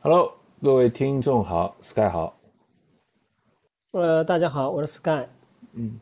[0.00, 0.32] Hello，
[0.62, 2.32] 各位听众好，Sky 好。
[3.90, 5.26] 呃，大家好，我是 Sky。
[5.72, 6.00] 嗯，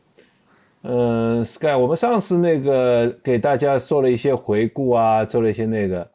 [0.83, 6.07] 呃，Sky，我们上次那个给大家做了一些回顾啊，做了一些那个，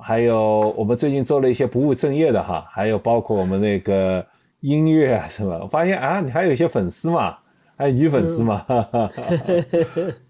[0.00, 4.24] 还有我们最近做了一些不务正业的哈，还有包括我们那个
[4.60, 7.36] 音乐啊什么，我发现啊，你还有一些粉丝嘛。
[7.78, 8.64] 还有女粉丝嘛？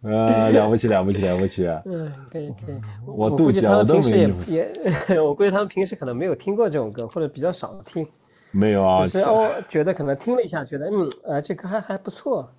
[0.03, 1.81] 呃， 了不起了不起了不起啊！
[1.87, 2.75] 嗯，可以可以。
[3.07, 4.73] 我妒忌啊，我都没也
[5.09, 8.05] 也， 我估计他们平时可能没有听过这种歌，或者比较少听。
[8.51, 12.51] 没有啊，是哦，觉得可能听了一下，觉得嗯呃，这歌还还不错。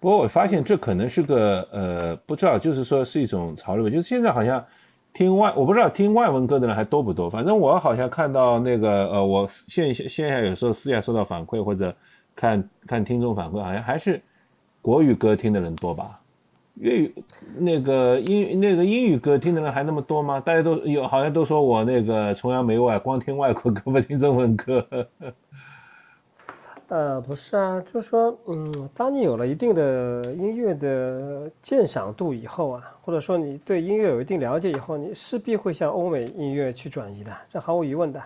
[0.00, 4.64] 不过我发现这可能是个呃，不知道，就是说是一种潮流，就是现在好像
[5.12, 7.28] 听外，我不知道听外文歌的人还多不多。
[7.28, 11.94] 反正我好像看到那个呃，我线下线下有时候私下收到反馈或者。
[12.38, 14.22] 看看听众反馈，好像还是
[14.80, 16.20] 国语歌听的人多吧？
[16.74, 17.12] 粤语
[17.58, 20.38] 那个英那个英语歌听的人还那么多吗？
[20.38, 24.86] 大家都有好像都说我那个崇洋媚外，光听外国歌 不听中文歌。
[26.86, 38.22] 呃，不是啊，就是说，嗯，当你有了一定的音乐的鉴赏度以后啊，或者说你对音乐有一定了解以后，你势必会向欧美音乐去转移的，这毫无疑问的。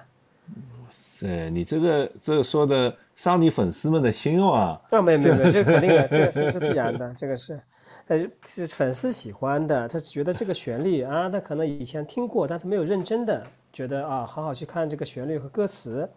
[1.23, 2.95] 哇塞，你这个这个说的。
[3.15, 4.81] 伤你粉丝们的心啊！
[4.91, 7.61] 啊，没有没有这肯定的，这个是是必然的，这个是，
[8.09, 16.09] 呃，是粉丝喜欢的，他觉得这个旋律啊，他可能以前听过，但是没有认真的觉得啊，好好去看这个旋律和歌词。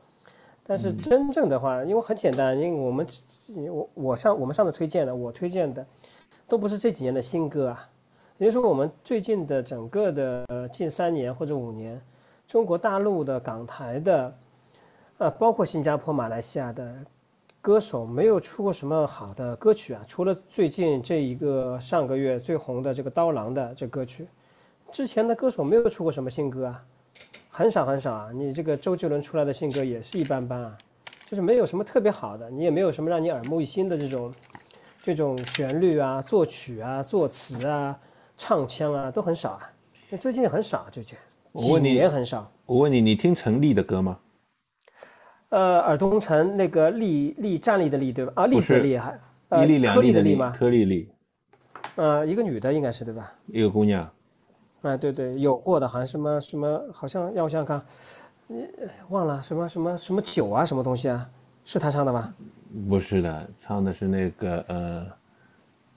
[0.66, 3.06] 但是真正的话，因为很简单，因为我们
[3.69, 5.86] 我我上我们上次推荐的，我推荐的
[6.47, 7.88] 都不是这几年的新歌啊，
[8.38, 12.02] 也就是说我们最近的整个的呃近三年或者五年，
[12.47, 14.34] 中国大陆的港台的。
[15.17, 16.94] 啊，包括新加坡、马来西亚的
[17.61, 24.27] 歌手没有出过什么好的歌曲啊，除了最近这一个上个月最红的这个刀郎的这歌曲，
[24.91, 26.83] 之前的歌手没有出过什么新歌啊，
[27.49, 28.30] 很少很少啊。
[28.33, 30.77] 你这个周杰伦出来的新歌也是一般般啊，
[31.29, 34.33] 就是没有什么特别好的，你也没有什么让你耳目一新的这种
[35.02, 37.97] 这种旋律啊、作曲啊、作词啊、
[38.38, 39.72] 唱腔啊都很少啊。
[40.09, 41.17] 那最近很少，最近
[41.53, 42.51] 几年很少。
[42.66, 44.19] 我问你，你听陈粒的歌吗？
[45.55, 48.33] 呃，尔东城那个立立站立的立对吧？
[48.35, 49.17] 啊，立的立还
[49.63, 50.51] 一粒两粒的粒吗？
[50.53, 51.09] 颗粒粒。
[51.95, 53.31] 呃，一个女的应该是对吧？
[53.47, 54.03] 一个姑娘。
[54.81, 57.81] 啊，对对，有过的，好像什么什么，好像让我想想看，
[58.47, 58.67] 你
[59.07, 61.25] 忘了什么什么什么酒啊，什么东西啊？
[61.63, 62.33] 是他唱的吗？
[62.89, 65.07] 不是的，唱的是那个呃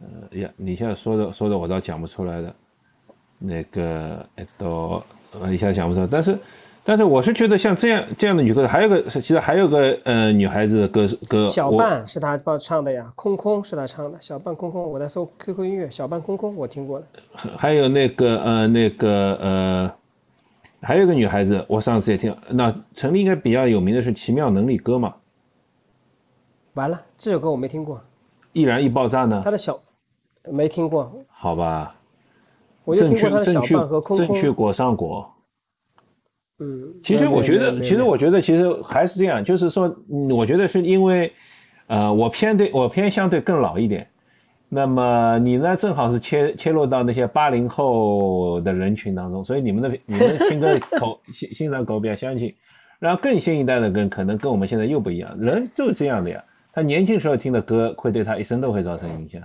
[0.02, 2.54] 呃呀，你现在说的说的我倒讲不出来的，
[3.38, 5.02] 那个哎都
[5.32, 6.38] 呃一下想不出来，但是。
[6.88, 17.06] 但是我是觉得像这样这样的女歌手，还有个其实还有个呃女孩子的歌歌，小半是她帮唱的呀，空空是她唱的，小半空空我在搜 QQ 音乐，小半空空我听过的，
[17.58, 19.92] 还有那个呃那个呃，
[20.80, 25.14] 还有个女孩子，我上次也听，那陈粒应该比较有名的是《奇妙能力歌》嘛。
[26.72, 28.00] 完了，这首歌我没听过。
[28.54, 29.42] 易燃易爆炸呢？
[29.44, 29.78] 他的小
[30.44, 31.12] 没听过。
[31.28, 31.94] 好吧。
[32.84, 34.26] 我就听过小半和空空。
[34.26, 35.30] 正确果上果。
[36.60, 39.94] 嗯，其实我觉得，其实我觉得，其实还是这样，就是说，
[40.30, 41.32] 我觉得是因为，
[41.86, 44.04] 呃，我偏对我偏相对更老一点，
[44.68, 52.52] 那么你呢，正好是切切入到那些八零后的人群当中，所以你们的你们新歌口欣欣赏口比较相近，
[52.98, 56.42] 然后更新一代的跟可能跟我们现在又不一样，人就是这样的呀，
[56.72, 59.40] 他年轻时候听的歌会对他一生都会造成影响，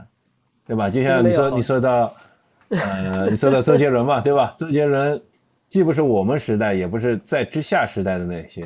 [0.65, 0.89] 对吧？
[0.89, 2.11] 就像你说你说到，
[2.69, 4.55] 呃，你说到周杰伦嘛，对吧？
[4.57, 5.21] 周杰伦。
[5.73, 8.63] 既不是我们时代，也不是在之下时代的那些，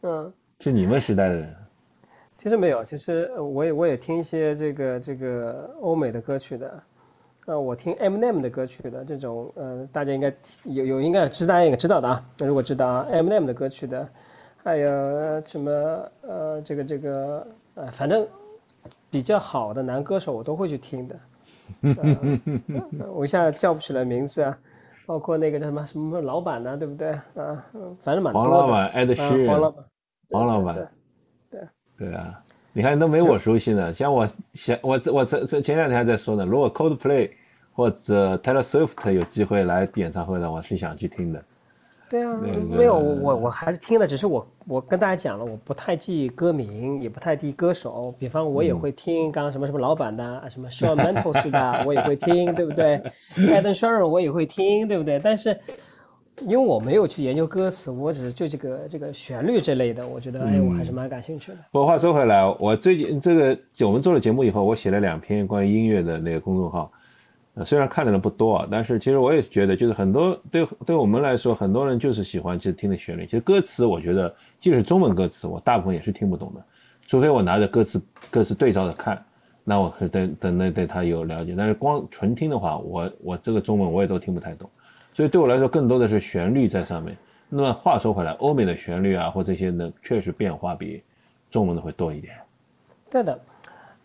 [0.00, 1.54] 嗯，是你们时代的人。
[2.38, 6.82] 其实没有，其实我也我也听一些这个这个欧美的歌曲的，
[7.44, 10.32] 啊，我听 Eminem 的歌曲的这种，呃，大家应该
[10.64, 12.24] 有有应该知大家应该知道的啊。
[12.38, 14.08] 那如果知道啊，Eminem 的歌曲的，
[14.64, 15.70] 还有什么
[16.22, 18.26] 呃这个这个呃，反正
[19.10, 21.16] 比较好的男歌手我都会去听的。
[23.12, 24.58] 我一下叫不起来名字啊。
[25.08, 27.64] 包括那个叫什么什么老板呢，对不对啊？
[27.98, 28.50] 反正蛮多的。
[28.50, 29.84] 黄老板、艾德逊、黄老板、
[30.28, 30.92] 黄老板，
[31.50, 31.60] 对
[31.96, 32.38] 对啊，
[32.74, 33.90] 你看都没我熟悉呢。
[33.90, 37.30] 像我前我我这这前两天还在说呢，如果 Coldplay
[37.72, 41.42] 或者 Taylor Swift 有机会来演唱会呢，我是想去听的。
[42.10, 42.34] 对啊，
[42.68, 48.14] 没有我我还是听的，只是我我跟大家讲了，我不太记歌名，也不太记歌手。
[48.18, 52.98] 比方我也会听刚刚什么什么老板的，什么 Shawn Mendes 的，我也会听，对不对
[53.36, 55.20] ？Ed Sheeran 我也会听，对不对？
[55.22, 55.54] 但是
[56.46, 61.58] 因为我没有去研究歌词，我只是就这个这个旋律这类的，我觉得哎，我还是蛮感兴趣的。
[61.70, 66.90] 不过话说回来，我最近这个我们做了节目以后，我写了两篇关于音乐的那个公众号。
[67.64, 73.24] 虽然看的人不多啊，但是其实我也觉得，就是很多对对我们来说，很多人就是喜欢去听的旋律。
[73.24, 76.62] 其实歌词，我觉得即使中文歌词，我大部分也是听不懂的，
[77.06, 79.24] 除非我拿着歌词歌词对照着看，
[79.64, 81.54] 那我是对对那对他有了解。
[81.56, 84.68] 但是光纯听的话，我我这个中文我也都听不太懂，
[85.14, 87.16] 所以对我来说，更多的是旋律在上面。
[87.48, 91.02] 那么话说回来，欧美的旋律啊，或这些呢，确实变化比
[91.50, 92.34] 中文的会多一点。
[93.10, 93.40] 对的。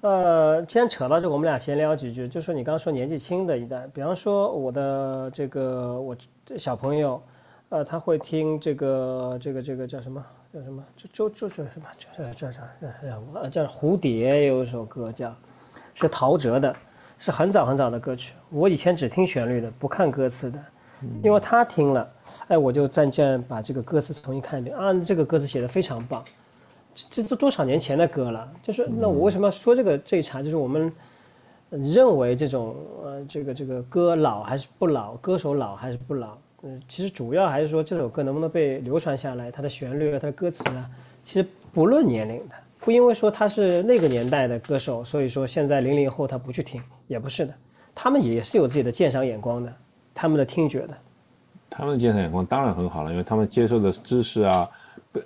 [0.03, 2.27] 呃，既然扯到这，我们俩闲聊几句。
[2.27, 6.13] 就说你刚刚说年纪轻的一代，比方说我的这个我
[6.57, 7.23] 小朋友，
[7.69, 10.21] 呃，他会听这个这个这个叫什么
[10.53, 10.83] 叫什么？
[10.97, 11.85] 就就就什么？
[11.97, 12.69] 叫叫啥？
[13.41, 15.33] 叫叫蝴蝶有一首歌叫，
[15.93, 16.75] 是陶喆的，
[17.17, 18.33] 是很早很早的歌曲。
[18.49, 20.59] 我以前只听旋律的，不看歌词的，
[21.23, 22.11] 因为他听了，
[22.49, 26.21] 哎，我就渐渐把这个歌词重新看一遍啊，这个歌词写的非常棒。
[26.93, 28.51] 这这多少年前的歌了？
[28.61, 30.43] 就是那我为什么要说这个这一茬？
[30.43, 30.91] 就是我们
[31.69, 36.37] 认为这种呃这个这个歌老还是不老，歌手老还是不老？
[36.61, 40.89] 嗯，其实主要还是说这首歌能不能被流传下来，它的旋律、它的歌词啊，
[41.25, 47.53] 其实不论年龄的，不因为说他是那个年代的歌手，所以说现在零零后他不去听，也不是的，
[47.95, 49.73] 他们也是有自己的鉴赏眼光的，
[50.13, 50.93] 他们的听觉的。
[51.69, 54.69] 他们的鉴赏眼光当然很好了，因为他们接受的知识啊。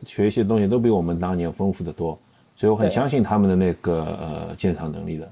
[0.06, 2.18] 学习的东西都比我们当年丰富的多，
[2.56, 5.32] 所以我很相信他们的那个呃鉴赏能力的。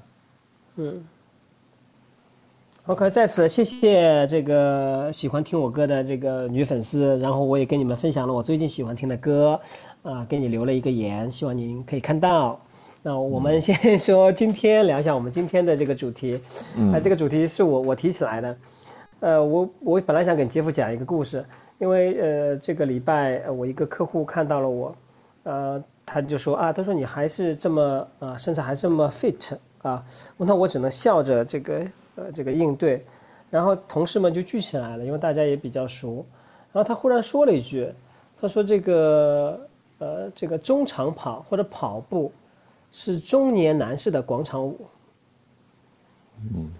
[0.76, 1.04] 嗯。
[2.86, 9.60] OK，在此谢谢这个喜欢听我歌的这个女粉丝，然后我也跟你们分享了我最近喜欢听的歌，
[10.04, 12.60] 啊，给你留了一个言，希望您可以看到。
[13.02, 16.40] 那我们先说今天聊一下我们今天的这个主题，
[16.92, 18.56] 啊，这个主题是我我提起来的，
[19.18, 21.44] 呃，我我本来想给杰夫讲一个故事。
[21.78, 24.96] 因为呃，这个礼拜我一个客户看到了我，
[25.42, 30.02] 呃，他就说啊，他说你还是这么啊，身材还这么 fit 啊，
[30.38, 33.04] 那我只能笑着这个呃这个应对，
[33.50, 36.24] 然后同事们就聚起来了，因为大家也比较熟，
[36.72, 37.92] 然后他忽然说了一句，
[38.40, 39.68] 他说这个
[39.98, 42.32] 呃这个中长跑或者跑步
[42.90, 44.80] 是中年男士的广场舞，
[46.54, 46.70] 嗯，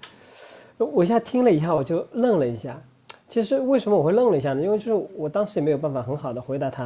[0.78, 2.82] 我一下听了一下，我就愣了一下。
[3.36, 4.62] 其实为什么我会愣了一下呢？
[4.62, 6.84] 因为就是我当时也没有办法很好的回答他，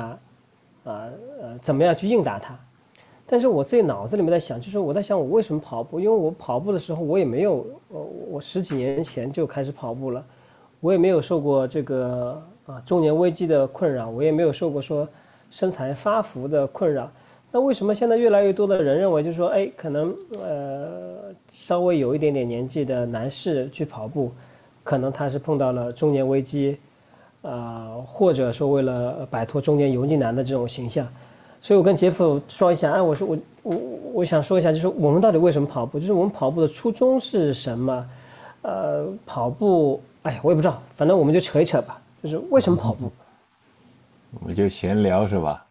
[0.83, 1.09] 啊
[1.41, 2.59] 呃，怎么样去应答他？
[3.25, 6.01] 但是我自己脑子里面在想，就是我在想我为什么跑步？
[6.01, 10.27] 因为我跑步的时候我也没有，呃，我十几年前就开始跑步了，
[10.81, 15.09] 我也没有受过这个啊中年危机的困扰，我也没有受过说
[15.53, 17.09] 身材发福的困扰。
[17.53, 24.33] 那为什么现在越来越多的人认为，就是说，哎，可能呃稍微有一点点年纪的男士去跑步？
[24.83, 26.79] 可能他是碰到了中年危机，
[27.43, 31.07] 啊，或者说为了摆脱中年油腻男的这种形象，
[31.61, 33.77] 所以我跟杰夫说一下，哎，我说我我
[34.15, 36.01] 我想说一下，就是我们到底为什么跑步？
[36.01, 38.07] 就是我们跑步的初衷是什么？
[38.63, 43.11] 呃，跑步，哎呀，我也不知道，反正我们就扯一扯吧，就是为什么跑步？
[44.39, 45.65] 我们就闲聊是吧？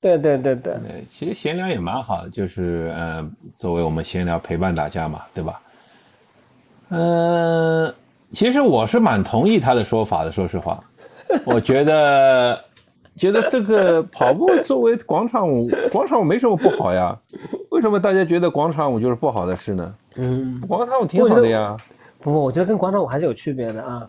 [0.00, 0.74] 对对对对。
[1.04, 5.60] 其实闲聊也蛮好的，就是呃，作为我们闲聊陪伴大家嘛，对吧？
[6.90, 7.94] 嗯。
[8.32, 10.82] 其实我是蛮同意他的说法的，说实话，
[11.46, 12.60] 我觉得，
[13.16, 17.16] 觉得这个跑步作为广场舞，广场舞没什么不好呀。
[17.70, 19.94] 为什么大家觉得广场舞就是不好的事呢？
[20.16, 21.76] 嗯，广场舞挺好的呀。
[22.20, 24.06] 不不，我觉得跟广场舞还是有区别的啊。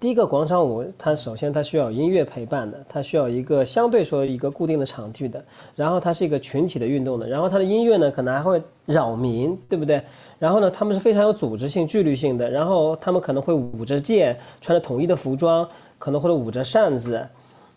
[0.00, 10.00] 第一个广场舞，它首先它需要音乐陪伴的，它需要一个相对说一个固定的场地的，然后它是一个群体的运动的，然后它的音乐呢可能还会扰民，对不对？
[10.38, 17.26] 然后呢，他们是非常有组织性、纪律性的，然后他们可能会舞着剑，穿着统一的服装，可能或者舞着扇子，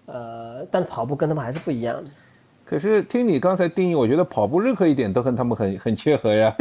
[0.06, 2.12] 呃，但跑步跟他们还是不一样的。
[2.72, 6.56] 可是听你刚才定义，我觉得跑步任何一点都跟他们很很切合呀。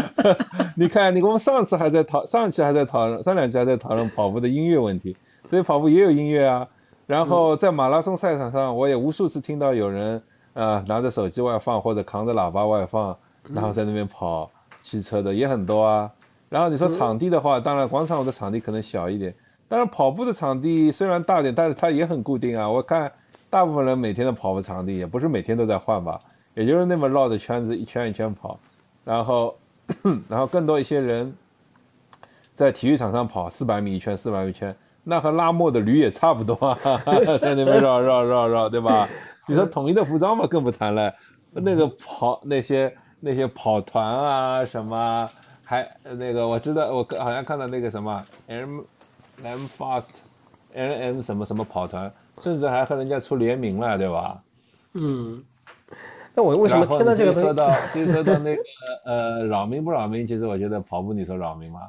[0.74, 5.14] 你看，你我们上次还在讨，上期还在讨论，上两期还在讨论跑步的音乐问题，
[5.50, 6.66] 所以跑步也有音乐啊。
[7.06, 10.22] 然后在马拉松赛场上，我也无数次听到有人
[10.54, 13.14] 啊拿着手机外放或者扛着喇叭外放，
[13.52, 16.10] 然后在那边跑骑车的也很多啊。
[16.48, 19.34] 然后你说场地的话，当然广场舞的场地可能小一点，
[19.68, 22.66] 但是跑步的场地虽然大点，但是它也很固定啊。
[22.66, 23.12] 我看。
[23.54, 26.20] 大部分人每天的跑步场地也不是每天都在换吧，
[26.54, 28.58] 也就是那么绕着圈子一圈一圈跑，
[29.04, 29.56] 然后，
[30.28, 31.32] 然后更多一些人
[32.56, 36.76] 在体育场上跑四百米一圈，四百米一圈，那和拉磨的驴也差不多啊，
[37.40, 39.08] 在那边绕绕绕绕，对吧？
[39.46, 41.14] 你说统一的服装嘛，更不谈了，
[41.52, 45.30] 那个跑那些那些跑团啊什么，
[45.62, 48.80] 还那个我知道我好像看到那个什么 M
[49.44, 52.10] M Fast，M M 什么什么跑团。
[52.38, 54.42] 甚至还和人家出联名了，对吧？
[54.94, 55.44] 嗯，
[56.34, 57.32] 那我为什么听到这个？
[57.32, 58.62] 到说到， 就说到那个
[59.04, 60.26] 呃，扰民不扰民？
[60.26, 61.80] 其实我觉得跑步，你说扰民吗？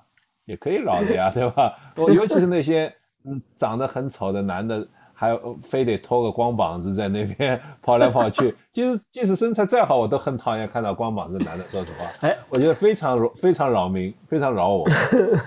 [0.45, 1.75] 也可以扰的呀，对吧？
[1.95, 2.93] 我 尤其是那些
[3.25, 4.87] 嗯长得很丑的男的。
[5.17, 11.65] 还有非得拖个光膀子在那边跑来跑去，即使即使身材再好，我都很讨厌看到光膀子男的。
[11.69, 14.85] 说实话，哎，我觉得非常非常扰民，非常扰我。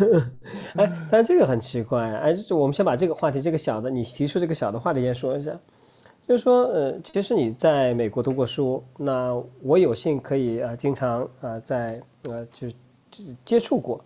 [0.75, 5.51] 哎，但这个很奇怪，哎，我们先把这个话题，这个小的，你提出这个小的话题先说一下，
[6.27, 12.69] 就是说，呃，其实你在美国读过书，那我有幸可以啊，经常啊，在呃，就
[13.45, 14.03] 接触过，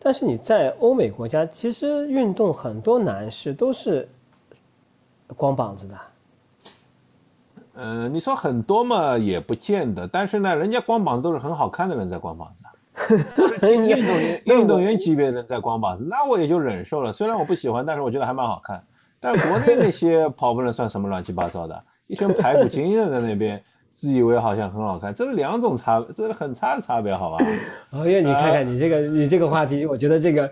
[0.00, 4.08] 但是你在欧美国家，其实运动很多男士都是。
[5.36, 5.98] 光膀子的，
[7.74, 13.16] 嗯，你说很多嘛也不见得，但是呢，人家光膀子都是很好看的人在光膀子，
[13.66, 17.12] 运动员运动员级别的人在光膀子，那我也就忍受了。
[17.12, 18.82] 虽然我不喜欢，但是我觉得还蛮好看。
[19.20, 23.62] 但是国内那些跑步人算什么乱七八糟的，一群排骨精英在那边。
[23.94, 27.38] 自以为好像很好看，这是两种差，这是很差的差别，好吧？
[27.90, 30.50] 哦耶，你看看你这个，你这个话题，我觉得这个，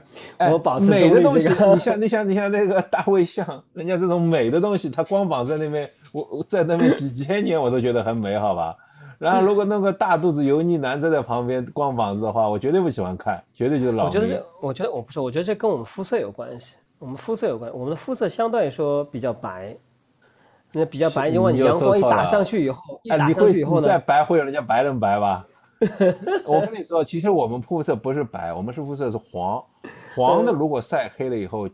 [0.53, 3.45] 我保持美的东西，你像你像你像那个大卫像，
[3.75, 8.75] 人家这种美的东西，他光膀在那边，我在那边几千年我都觉得很美好吧？
[9.19, 14.07] 然后如果弄个大肚子油腻男站在旁边光膀子的话，我绝对不喜欢看，绝对就是老。
[14.07, 19.67] 我觉得这，我觉得我不是，我觉得这跟我们肤色有关系，我们肤色有关，我们的肤色相对来说比较白。
[20.73, 25.47] 那比较白，因为阳光一打上去以后，一打上去以后呢，再白会有人家白人白吧？
[26.47, 29.63] 我跟你说，其实我们肤色不是白，我们是肤色是黄，
[30.15, 31.69] 黄的如果晒黑了以后，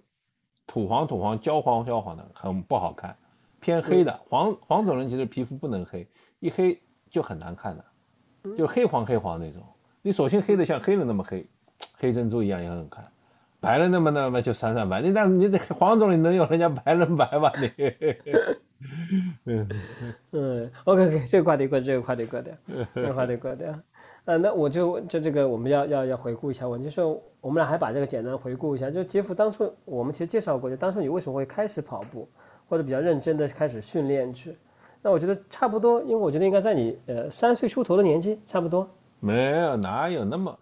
[0.66, 3.14] 土黄土黄、焦黄焦黄的，很不好看。
[3.60, 6.06] 偏黑的黄黄种人其实皮肤不能黑，
[6.40, 9.62] 一黑就很难看的，就黑黄黑黄那种。
[10.00, 11.46] 你索性黑的像黑人那么黑，
[11.98, 13.04] 黑珍珠一样也很好看。
[13.60, 17.70] 白了那么那么就闪闪白，你那你得黄总你能有人家白人白吗你？
[19.46, 19.68] 嗯
[20.30, 22.54] 嗯，OK OK，这个话题过，这个话题过掉，
[22.94, 23.70] 这个话题过掉。
[24.24, 27.00] 啊，那我就就这个我们要要要回顾一下，我就是
[27.40, 28.90] 我们俩还把这个简单回顾一下。
[28.90, 32.28] 就杰夫当初我们其实介绍过，就当初你为什么会开始跑步，
[32.68, 34.56] 或者比较认真的开始训练去？
[35.02, 38.88] 那我觉得差不多，因为我觉得应该在你呃三岁出头的年纪，差不多。
[39.18, 40.56] 没有，哪有那么。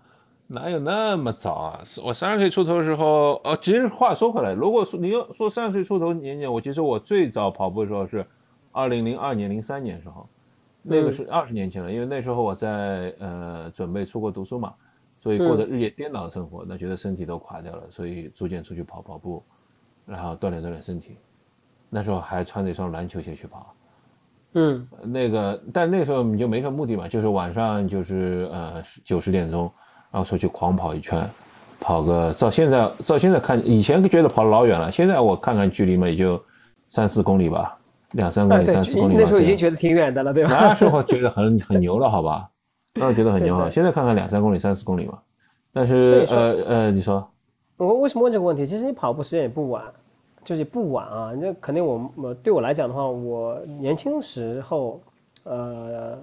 [0.48, 1.82] 哪有那么早啊？
[2.04, 8.24] 我三十岁出头的时候，哦，其实话说回来，如果说你要说三十岁出头年年，我其实我最早跑步的时候是
[8.70, 10.28] 二零零二年、零三年时候，
[10.82, 11.90] 那个是二十年前了。
[11.92, 14.72] 因为那时候我在呃准备出国读书嘛，
[15.20, 19.42] 所以过着日夜颠倒的生活，那觉得身体都垮掉了，所以逐渐出去跑跑步，
[20.06, 21.16] 然后锻炼锻炼身体。
[21.90, 23.74] 那时候还穿着一双篮球鞋去跑，
[24.52, 29.68] 嗯，那个但那时候你就没什么目的嘛，就是晚上就是呃九十点钟。
[30.16, 31.28] 然后出去狂跑一圈，
[31.78, 36.42] 跑个照现在照现在看，以前觉得跑老远了，现在我看看距离嘛，也就
[36.88, 37.76] 三四公里吧，
[38.12, 39.14] 两三公里，三四公里。
[39.14, 40.56] 那时候已经觉得挺远的了，对吧？
[40.58, 42.49] 那时候觉得很很牛了，好吧？
[42.96, 43.68] 那时候觉得很牛啊。
[43.68, 45.18] 现在看看两三公里、三四公里嘛。
[45.70, 47.28] 但是呃呃，你说，
[47.76, 48.64] 我为什么问这个问题？
[48.64, 49.85] 其实你跑步时间也不晚，
[50.46, 51.32] 就是不晚啊。
[51.38, 54.99] 那肯定我我对我来讲的话，我年轻时候，
[55.44, 56.18] 呃。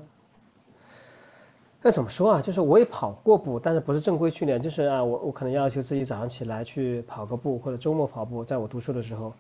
[1.86, 2.42] 那怎么说啊？
[2.42, 8.42] 就是我也跑过步，但是不是正规训练，就是啊，我我可能要求自己早上起来去跑个步，或者周末跑步。
[8.42, 9.34] 在我读书的时候，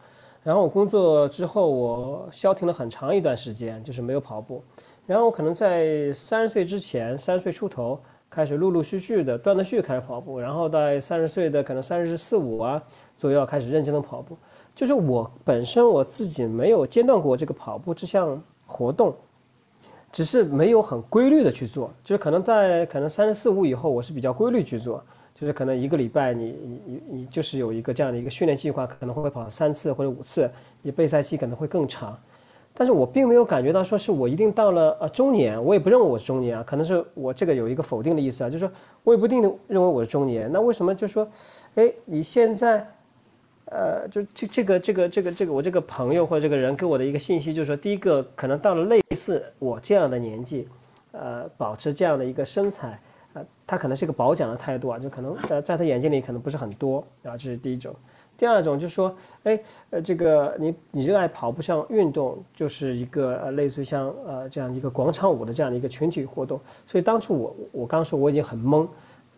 [0.43, 4.61] 然后我工作之后，我消停了很长一段时间，就是没有跑步。
[5.07, 7.97] 然后我可能在三十岁之前，三十岁出头
[8.29, 12.83] 开始陆陆续续的断断续开始跑步，然后在三十岁的可能三十四五啊
[13.15, 14.37] 左右开始认真的跑步。
[14.75, 19.15] 就是我本身我自己没有间断过这个跑步这项活动。
[20.13, 25.03] 只是没有很规律的去做，就是可能在可能三十四五以后，我是比较规律去做，
[25.33, 26.55] 就是可能一个礼拜你
[26.85, 30.47] 你你就是有一个这样的一个训练计划，可能会跑三次或者五次，
[30.83, 32.15] 你备赛期可能会更长，
[32.75, 38.71] 但是我并没有感觉到说是我一定到了呃中年，我也不认为我是中年啊，可能是我这个有一个否定的意思啊，就是说
[39.03, 41.27] 我也不一定认为我是中年，那为什么就说，
[41.73, 42.87] 哎，你现在？
[43.73, 50.67] 呃，就这这个这个这个这个，我这个朋友或者这个人给我的一个信息就是说，第一个可能到了类似我这样的年纪，
[51.11, 52.99] 呃，保持这样的一个身材，
[53.33, 57.95] 呃，他可能是一个褒奖的态度啊，就可能在在他眼睛里可能不是很多啊，这是第一种。
[58.37, 66.59] 第二种就是说，哎，呃，这个你你热爱跑步像运动，就是一个呃类似于像呃这样一个广场舞的这样的一个群体活动。
[66.85, 68.87] 所以当初我我刚说我已经很懵。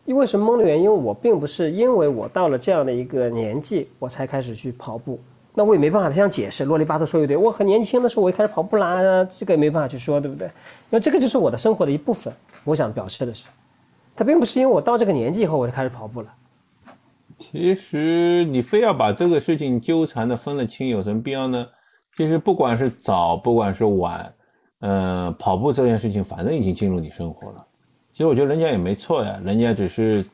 [0.05, 0.91] 因为什么懵的原因？
[0.91, 5.19] 我并不是因为我到了这样的一个年纪，我才开始去跑步，
[5.53, 7.35] 那我也没办法这样解释，啰里吧嗦说一堆。
[7.35, 10.47] 我很年轻的时候我就开始跑步啦，这个也没办法去说，对不对？
[10.47, 10.51] 因
[10.91, 12.31] 为这个就是我的生活的一部分。
[12.63, 13.47] 我想表示的是，
[14.15, 16.27] 它并不是因为我到这个年纪以后我就开始跑步了。
[17.37, 21.65] 其实你非要把这个事情纠缠的分得清，有什么必要呢？
[22.15, 24.33] 其实不管是早，不管是晚，
[24.79, 27.65] 呃，跑步这件事情反正已经进入你生活了。
[28.15, 30.25] 其实我觉得人家也没错呀，人家只是，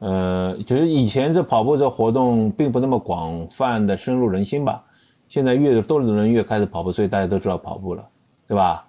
[0.00, 4.84] 呃，就是以前这跑步这活动并不那么广泛的深入人心吧。
[5.26, 8.06] 现在越多的人越开始跑步，所以大家都知道跑步了，
[8.46, 8.86] 对吧？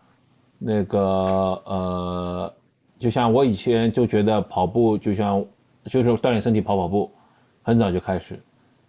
[0.57, 0.99] 那个
[1.63, 2.53] 呃，
[2.99, 5.41] 就像我以前就觉得跑步就像
[5.85, 7.09] 就是锻炼身体跑跑步，
[7.63, 8.37] 很早就开始，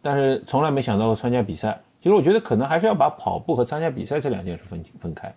[0.03, 1.81] 但是从来没想到参加比赛。
[2.01, 5.33] 其实我觉得可能还是要把跑步和参加比赛这两件事分分开。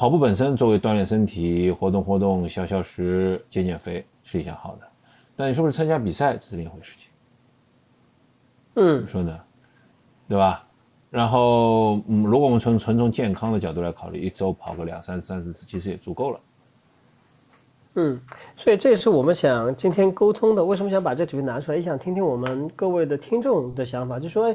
[0.00, 4.88] 跑步本身作为锻炼身体、活动活动、消消食、减减肥是一项好的，
[5.36, 7.10] 但你是不是参加比赛这是另一回事情。
[8.76, 9.38] 嗯，说呢，
[10.26, 10.66] 对吧？
[11.10, 16.40] 然后，嗯，如果我们从纯从健康的角度来考虑，一周跑个两三三四次，其实也足够了。
[17.96, 18.18] 嗯，
[18.56, 20.64] 所以这也是我们想今天沟通的。
[20.64, 21.76] 为什么想把这主题拿出来？
[21.76, 24.54] 也想听听我们各位的听众的想法，就说。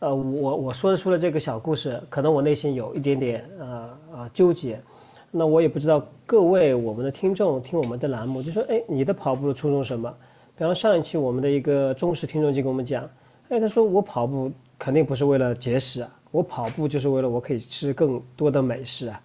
[0.00, 4.80] 呃，我我说出了这个小故事，可能我内心有一点点呃呃纠结，
[5.28, 10.14] 那我也不知道各位我们的听众听我们的栏目，就说哎，你的跑步的初衷什么？
[10.56, 13.10] 比方上一期我们的一个忠实听众就跟我们讲，
[13.48, 19.22] 哎，他说我跑步肯定不是为了节食啊，我跑步就是为了我可以吃更多的美食啊，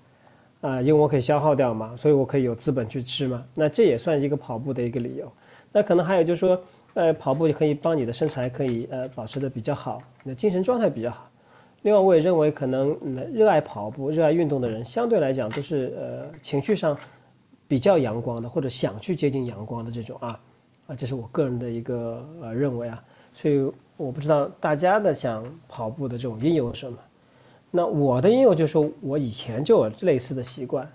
[0.61, 5.31] 啊，因为我可以消耗掉嘛，所以我可以有资本去吃嘛，那这也算一个跑步的一个理由。
[5.71, 6.59] 那可能还有就是说。
[6.95, 11.27] 呃，跑步也可以帮你的身材可以呃保持的比较好，你的精神状态比较好。
[11.81, 12.95] 另外，我也认为可能
[13.33, 16.95] 热爱跑步、热爱运动的人，相对来讲都是呃情绪上
[17.67, 20.39] 比较阳光的，或者想去接近阳光的这种啊
[20.87, 23.03] 啊，这是我个人的一个呃认为啊。
[23.33, 26.97] 所以我不知道大家的想跑步的这种因由什么。
[27.71, 30.87] 那我的因由就是我以前就有类似的习惯，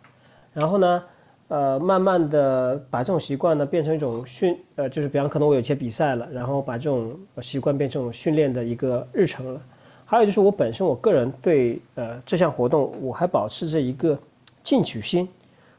[0.53, 1.03] 然后呢。
[1.49, 9.61] 呃，慢慢的把这种习惯呢变成一种训，呃，就是比方可能我有些比赛了，然后把这种习惯变成训练的一个日程了。
[10.05, 14.19] 还有就是我本身我个人对呃这项活动我还保持着一个
[14.63, 15.27] 进取心，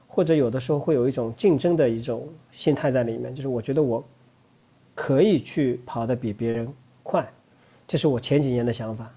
[0.07, 4.03] 或者有的时候会有一种竞争的一种心态在里面，就是我觉得我
[4.95, 6.67] 可以去跑得比别人
[7.03, 7.27] 快，
[7.87, 9.11] 这是我前几年的想法。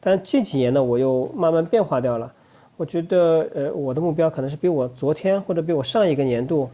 [0.00, 2.32] 但这几年呢，我又慢慢变化掉了。
[2.76, 6.68] 我觉得，呃，我的目标可能是比我昨天或者比我上一个年度，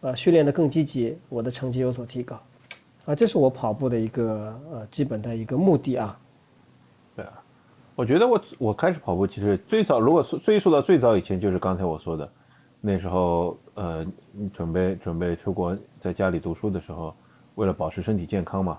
[0.00, 2.40] 呃，训练的更积极，我的成绩有所提高，
[3.04, 6.18] 啊，这是我跑步的一个呃基本的一个目的啊。
[7.14, 7.42] 对啊，
[7.94, 12.30] 我觉得我我开始跑步其实最早，如果说追溯到最早以前，就是刚才我说的，
[12.80, 14.06] 那时候呃，
[14.54, 17.14] 准备准备出国，在家里读书的时候，
[17.56, 18.78] 为了保持身体健康嘛，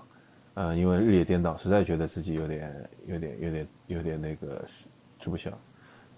[0.54, 4.86] 呃，因为日夜颠倒，实在觉得自己有点有点有点有点那个吃
[5.20, 5.50] 吃不消。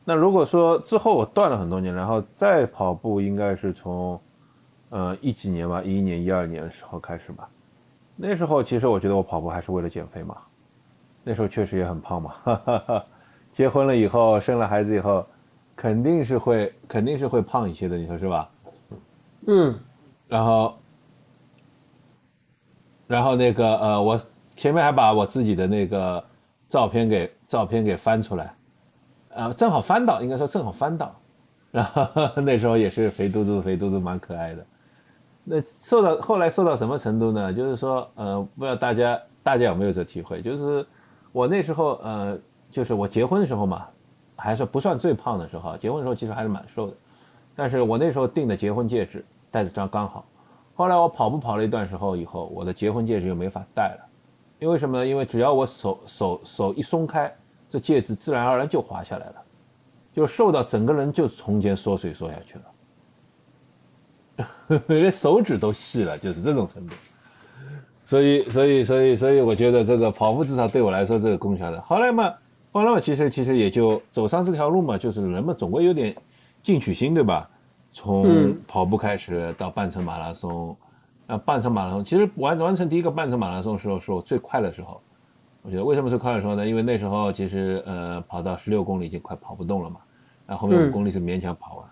[0.04, 4.20] 那如果说之后我断了很多年，然后再跑步，应该是从，
[4.90, 7.48] 呃一几年吧，一一年、一二年的时候开始吧。
[8.14, 10.36] 那时候其实我觉得我跑步还是为了减肥嘛。
[11.22, 12.34] 那时候确实也很胖嘛。
[12.44, 13.04] 哈哈哈。
[13.54, 15.26] 结婚了以后，生了孩子以后，
[15.74, 18.50] 肯定是会肯定是会胖一些的，你说是吧？
[19.46, 19.74] 嗯。
[20.28, 20.78] 然后，
[23.06, 24.20] 然后那个呃，我
[24.54, 26.22] 前面还把我自己的那个
[26.68, 28.54] 照片给照片给翻出来。
[29.34, 31.14] 啊，正好翻到，应该说正好翻到，
[31.70, 32.06] 然后
[32.42, 34.64] 那时候也是肥嘟嘟，肥嘟嘟，蛮可爱的。
[35.42, 37.52] 那瘦到后来瘦到什么程度呢？
[37.52, 40.40] 就是说，呃，不知道大家大家有没有这体会？
[40.40, 40.86] 就是
[41.32, 42.38] 我那时候，呃，
[42.70, 43.86] 就是我结婚的时候嘛，
[44.36, 45.76] 还是不算最胖的时候。
[45.76, 46.96] 结婚的时候其实还是蛮瘦的，
[47.54, 50.24] 但是我那时候订的结婚戒指戴的刚刚好。
[50.74, 54.06] 后来我跑步跑了一段时候以后，我的结婚戒指又没法戴了，
[54.60, 55.06] 因为什么呢？
[55.06, 57.34] 因为只要我手手手一松开。
[57.74, 59.34] 这戒指自然而然就滑下来了，
[60.12, 62.56] 就瘦到整个人就从前缩水缩下去
[64.68, 66.94] 了， 连手指都细了，就是这种程度。
[68.06, 71.82] 所以，所以，所以，所以，我觉得这个跑步至少对我来说这个功效的。
[71.82, 72.32] 后来嘛，
[72.70, 76.14] 后来嘛，其实其实也就走上这条路嘛，就是人们总归有点
[76.62, 77.50] 进取心，对吧？
[77.92, 80.76] 从跑步开始到半程马拉松，
[81.26, 85.00] 啊，半程马拉松，其实完完成第一个半程马拉松时候是我最快的时候。
[85.64, 86.66] 我觉得为什么是快的时候呢？
[86.66, 89.96] 因为那时候其实呃跑到十六公里已经快跑不动了嘛，
[90.46, 91.87] 然后后面五公里是勉强跑完，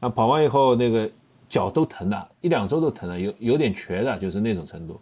[0.00, 1.10] 那跑完以后那个
[1.46, 4.98] 脚都疼的，一两周都疼的，有有点瘸的，就是那种程度。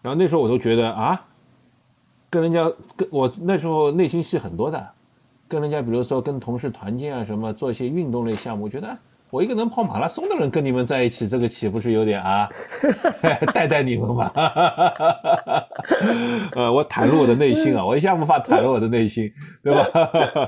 [0.00, 1.22] 然后那时候我都觉得啊，
[2.30, 4.88] 跟人家跟我那时候内心戏很多的，
[5.46, 8.96] 跟人家比如说跟同事团建啊什么，做一些运动类项目，我觉得。
[9.30, 12.48] 我一个能跑马拉松的人跟你们在一起，这个岂不是有点啊？
[13.52, 14.30] 带带你们嘛？
[16.56, 19.30] 呃，我袒露我的内心啊，我一下无法袒露我的内心，
[19.62, 19.84] 对吧？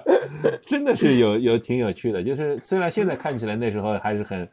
[0.66, 4.48] 真的是有有挺有趣的，就是虽然现在看起来那时候还是很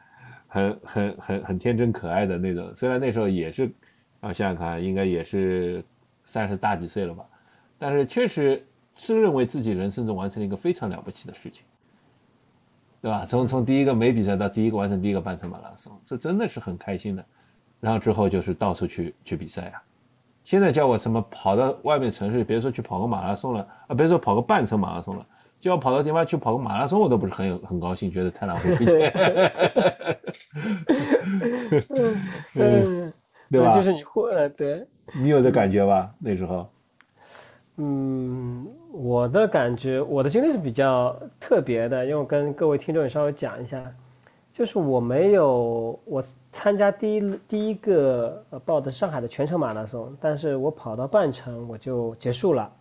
[0.48, 3.72] 很很很很天真可爱的那种，虽然那时候也是
[4.20, 5.82] 啊，想想看，应该也是
[6.26, 7.24] 三十大几岁了吧，
[7.80, 8.62] 但是确实
[8.98, 11.64] 是认为自己人生中完成了一个非常了不起的事情。
[13.02, 13.26] 对吧？
[13.28, 17.24] 从从第一个没比赛到第一个完成第一个半程马拉松，这真的是很开心的。
[17.80, 19.82] 然后之后就是到处去去比赛啊。
[20.44, 25.26] 现在叫我什么跑到外面城市，别说去跑个马拉松了啊，别说跑个半程马拉松了，
[25.62, 29.12] 叫我跑到地方去跑个马拉松，我都不是很有很高兴，觉得太浪费时间。
[32.56, 33.14] 嗯，
[33.52, 33.76] 对吧？
[33.76, 34.84] 就是你会，对。
[35.14, 36.12] 你有这感觉吧？
[36.18, 36.68] 那时候。
[37.78, 43.84] 嗯，我的感觉，我的经历是比较特别的，因为我跟各位听众也稍微讲一下。
[44.52, 52.72] 就是我没有我参加第一第一个报的上海的全程马拉松，但是我跑到半程我就结束了，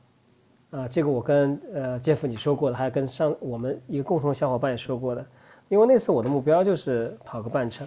[0.70, 5.22] 啊，这个我跟呃杰夫你说过的，还有跟上我们一个共同小伙伴也说过的，
[5.68, 7.86] 因为那次我的目标就是跑个半程，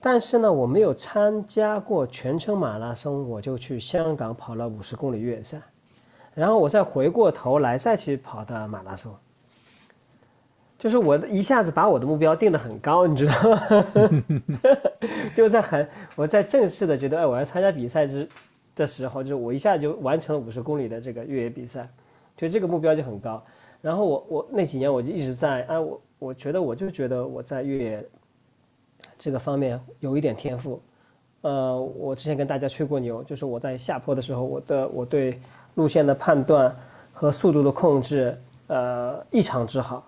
[0.00, 5.60] 但是呢我没有参加过全程马拉松，我就去香港跑了五十公里越野赛，
[6.38, 9.12] 然后我再回过头来再去跑的马拉松。
[10.78, 13.60] 就是我一下子把我的目标定得很高，你知道吗？
[15.34, 18.28] 就在很我在正式的觉得哎我要参加比赛之
[18.76, 21.88] 的时候，就是我一下就完成了五十公里的这个越野比赛，
[22.36, 23.44] 就这个目标就很高。
[23.82, 28.06] 然后我我那几年我就一直在哎我我觉得我就觉得我在越野
[29.18, 30.80] 这个方面有一点天赋。
[31.40, 35.40] 呃，我之前跟大家吹过牛，就是我在下坡的时候，我的我对
[35.78, 36.74] 路线的判断
[37.12, 38.36] 和速度的控制
[38.66, 40.04] 呃异常之好。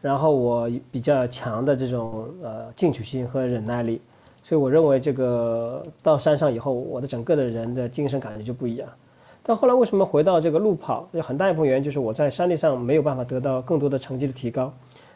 [0.00, 4.00] 然后我比较强的这种呃进取心和忍耐力，
[4.42, 8.88] 所以我认为这个到山上以后，我的整个的人的精神感觉就不一样。
[9.42, 11.08] 但后来为什么回到这个路跑？
[11.12, 14.72] 有很大一部分原因就是我在山地上没有办法得到更多的成绩的提高。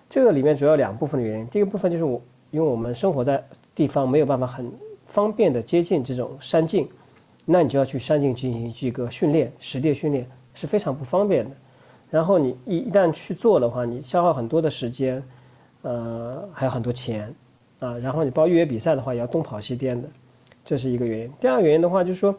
[0.08, 4.72] 这个里面主要两部分的原因，第一个部分就是我因为我们生活在地方没有办法很
[5.06, 6.88] 方便的接近这种山径，
[7.44, 11.50] 那你就要去山径进行一个训练，实地训练是非常不方便的。
[12.10, 15.22] 然后你一一旦去做的话，你消耗很多的时间，
[15.82, 17.34] 呃，还有很多钱，
[17.80, 20.08] 啊，然后你报越野比赛的话，也要东跑西颠的，
[20.64, 21.30] 这是一个原因。
[21.40, 22.34] 第二个原因的话，就是说，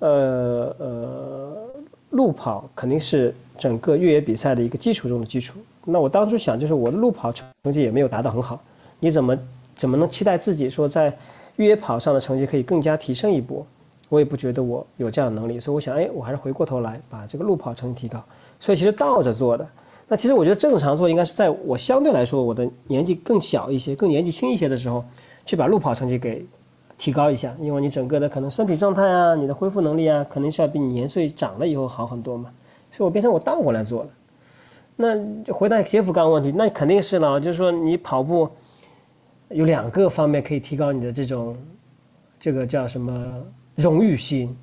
[0.00, 1.56] 呃呃，
[2.10, 5.58] 路跑肯定是整个越野比赛的一个基础中的基础。
[5.84, 8.62] 那我当初想，就是我的路跑成绩也没有达到很好，
[9.00, 9.38] 你怎么
[9.74, 11.16] 怎么能期待自己说在
[11.56, 13.66] 越野跑上的成绩可以更加提升一波？
[14.10, 18.22] 我也不觉得我有这样的能力，所以我想，哎，我还是回过头来把这个路跑成绩提高。
[18.58, 19.66] 所以其实倒着做的，
[20.08, 25.02] 那其实我觉得正常做应该是在我相对来说我的年纪更小一些、更年纪轻一些的时候，
[25.46, 26.44] 去把路跑成绩给
[26.98, 32.50] 提高一下，因为你整个的可能身体状态啊、你的恢复能力啊，肯定是要比你年岁长了以后好很多嘛。
[32.90, 34.08] 所以我变成我倒过来做了。
[34.96, 35.16] 那
[35.52, 38.50] 回答杰夫刚问题，那肯定是了，就是说你跑步
[39.48, 41.56] 有两个方面可以提高你的这种
[42.38, 43.42] 这个叫什么
[43.80, 44.56] 荣誉心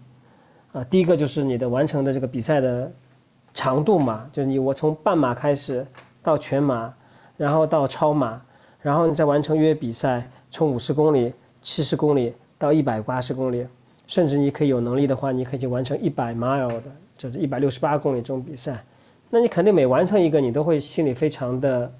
[0.71, 0.83] 啊。
[0.85, 2.91] 第一个就是你的完成的这个比赛的。
[3.53, 5.83] 长度嘛，就是你我从半马开始
[6.21, 6.93] 到全马，
[7.37, 8.39] 然后到超马，
[8.79, 13.65] 然后你再完成约比赛，从五十公里、七十公里到一百八十公里，
[14.05, 16.83] 甚至你可以有能力的话，你可以去完成一百 mile 的，
[17.17, 18.85] 就是一百六十八公里这种比赛，
[19.31, 21.91] 那你肯定每完成一个，你都会心里非常的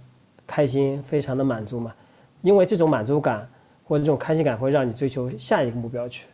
[0.46, 1.92] 开心，非常的满足嘛，
[2.44, 3.50] 因为这种满足感
[3.84, 6.28] 或者这种开心感会让你追求下一个目标去。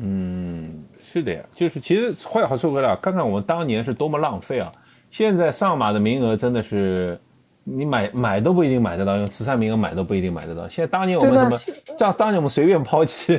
[0.00, 0.84] 嗯。
[1.04, 4.72] 是的呀，就是其实话好说回来，看看我们当年是多么浪费啊！
[5.10, 7.20] 现在上马的名额真的是，
[7.64, 10.66] 你买买都不一定买得到，用慈善名额买都不一定买得到。
[10.68, 11.56] 现在当年我们什么，
[11.98, 13.38] 像当年我们随便抛弃。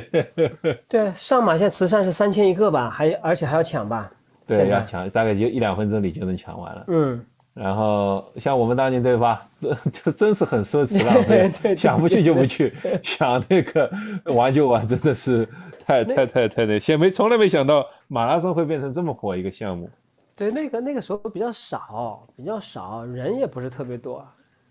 [0.86, 4.08] 对，上马现在慈善是三千一个吧，还而且还要抢吧？
[4.46, 6.84] 对，要抢，大概就一两分钟里就能抢完了。
[6.88, 7.20] 嗯。
[7.54, 9.40] 然后像我们当年对吧，
[9.90, 13.90] 就真是很奢侈浪费， 想不去就不去， 想那个
[14.26, 15.48] 玩就玩，真的是。
[15.84, 19.88] 太太太太那，先没从来没想到马拉松会变成这么火一个项目。
[20.34, 24.26] 对，那个那个时候比较少，比较少人也不是特别多，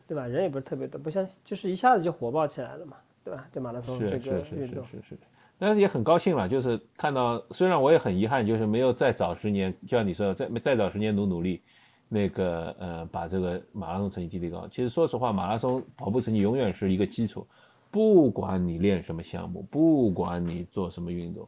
[0.08, 0.28] 对吧？
[0.28, 3.48] 人也不是特别多，不像就是一下子就火爆起来了嘛，对吧？
[3.52, 5.18] 这马拉松这个运动是是是，
[5.58, 11.62] 但是也很高兴了，就是看到，虽然我也很遗憾，就是没有再早十年，就像你说的，再再早十年努努力，
[12.10, 14.68] 那个呃，把这个马拉松成绩提高。
[14.70, 17.48] 其实说实话，马拉松跑步成绩永远是一个基础。
[17.94, 21.48] 不管你练什么项目，不管你做什么运动，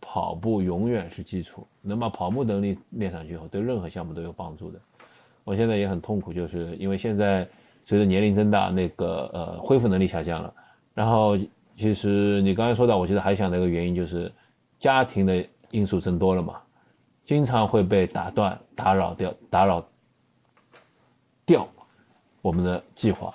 [0.00, 1.64] 跑步永远是基础。
[1.80, 4.80] 能把跑步能力练上去后，对任何项目都有帮助的。
[5.44, 7.46] 我现在也很痛苦，就是因为现在
[7.84, 10.52] 随着年龄增大，那个呃恢复能力下降了。
[10.94, 11.38] 然后
[11.76, 14.32] 其实你刚才说到，我觉得还想的一个原因就是
[14.80, 16.60] 家庭的因素增多了嘛，
[17.24, 19.86] 经常会被打断、打扰掉、打扰
[21.46, 21.68] 掉
[22.42, 23.32] 我们的计划。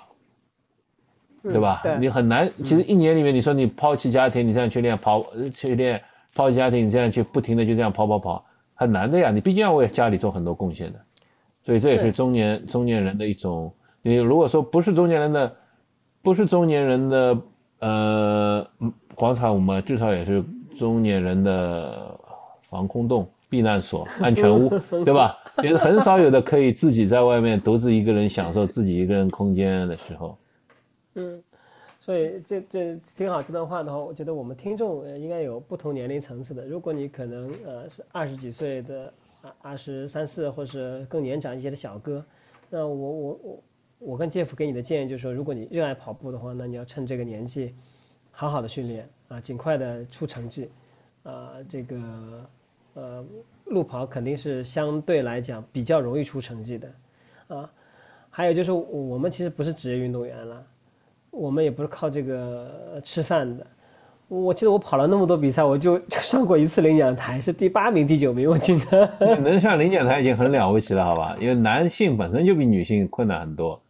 [1.44, 1.82] 对吧？
[2.00, 2.50] 你很难。
[2.64, 6.00] 其实一年里面，你说你抛弃家庭，你这样去练跑，去练
[6.34, 9.30] 抛弃家庭，你这样去不停的就这样跑跑跑，很难的呀。
[9.30, 10.98] 你毕竟要为家里做很多贡献的，
[11.62, 13.72] 所以这也是中年中年人的一种。
[14.00, 15.54] 你如果说不是中年人的，
[16.22, 17.38] 不是中年人的，
[17.80, 18.66] 呃，
[19.14, 20.42] 广场舞嘛，至少也是
[20.76, 22.18] 中年人的
[22.70, 24.70] 防空洞、避难所、安全屋，
[25.04, 25.36] 对吧？
[25.62, 30.36] 也是很少有的可以自己在外面独自一个人享受自己一个人空间的时候。
[31.14, 31.42] 嗯，
[32.00, 33.42] 所以这这挺好。
[33.42, 36.66] 这段话的话，我觉得我们听众应该有不同年龄层次的。
[36.66, 42.24] 如果你可能呃是二十几岁的，二二十三四，或是更年长一些的小哥，
[42.70, 43.62] 那我我我。
[44.00, 47.74] 我跟 Jeff 给你的建议就是说，如果你热爱跑步的话，那你要趁这个年纪，
[48.30, 50.68] 好好的训练啊，尽快的出成绩，
[51.22, 52.46] 啊，这个
[52.94, 53.24] 呃，
[53.64, 56.92] 路跑肯定是相对来讲比较容易出成绩的，
[57.48, 57.72] 啊，
[58.28, 60.66] 还有就是我们其实不是职业运动员了，
[61.34, 63.66] 我们也不是靠这个吃饭的。
[64.28, 69.36] 我记得我跑了那么多比赛，我就就上过一次领奖台，是第八名、第九名，我记得。
[69.36, 71.36] 能上领奖台已经很了不起了，好吧？
[71.38, 73.80] 因为男性本身就比女性困难很多。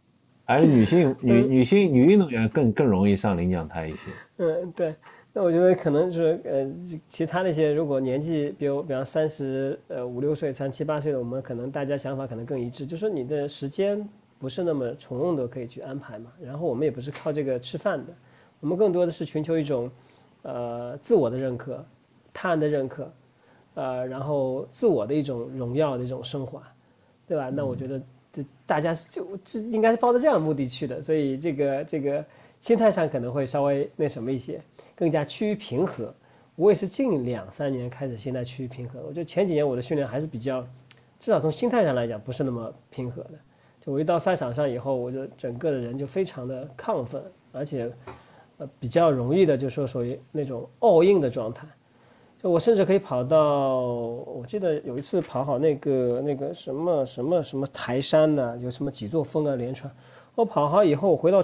[0.43, 3.97] 而女性、 女女性、女运动员更更容易上领奖台一些。
[4.37, 4.93] 嗯，对。
[5.33, 6.71] 那我觉得可能就是呃，
[7.09, 14.07] 其他那些如果年纪，比如比方三十呃五六岁、三七八岁的，我们可能大家想法可能更一致，就说你的时间
[14.45, 16.31] 不是那么从容的可以去安排嘛。
[16.39, 18.13] 然后我们也不是靠这个吃饭的，
[18.59, 19.89] 我们更多的是寻求一种
[20.43, 21.83] 呃自我的认可、
[22.31, 23.11] 他人的认可，
[23.73, 26.61] 呃，然后自我的一种荣耀的一种升华，
[27.27, 27.49] 对吧？
[27.49, 27.99] 那我觉得
[28.31, 28.45] 这。
[28.67, 32.23] 大家就这应该是抱着这样的目的去的，所以这个这个
[32.61, 34.61] 心态上可能会稍微那什么一些，
[34.95, 36.13] 更加趋于平和。
[36.55, 40.61] 我也是近两三年开始心态趋于平和，我觉得前几年我的训练还是比较，
[41.19, 43.31] 至少从心态上来讲不是那么平和的。
[43.85, 47.89] 我一到赛场上以后，我就整个的人就非常的亢奋，而且
[48.57, 51.67] 呃比较容易的就说属于那种 all in 的状态。
[52.41, 59.91] 就我甚至可以跑到，我记得有一次跑好那个那个什么什么什么台山呢，有什么几座峰啊连串。
[60.35, 61.43] 我跑好以后回到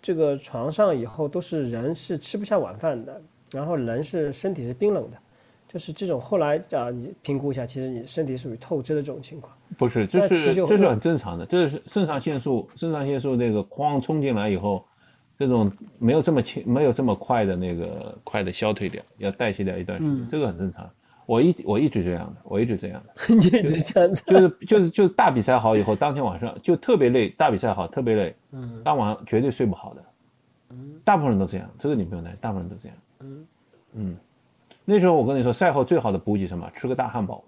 [0.00, 5.16] 这个床上以后，都是人是吃不下晚饭的，然后人是身体是冰冷的，
[5.72, 9.56] 就是这种后来啊，你评估一下，其实你身体属于透支的这种情况。
[9.78, 14.84] 不是，这是这是很正常的，这是肾上腺素肾上腺素那个哐冲进来以后。
[15.38, 20.88] 这种没有这么轻，没有这么快的那个快的消退掉，要代谢掉一段时间，这个很正常。
[21.26, 30.04] 我一我一直这样的，我一直这样的， 一直这样子，就是就是就是大比赛好以后，当天晚上就特别累，大比赛好特别累，嗯，当晚绝对睡不好的，
[30.70, 33.46] 嗯，大部分人都这样，这个你不用担心，大部分人都这样，嗯
[33.94, 34.16] 嗯，
[34.92, 36.68] 那时候我跟你说，赛后最好的补给什么？
[36.70, 37.42] 吃个大汉堡，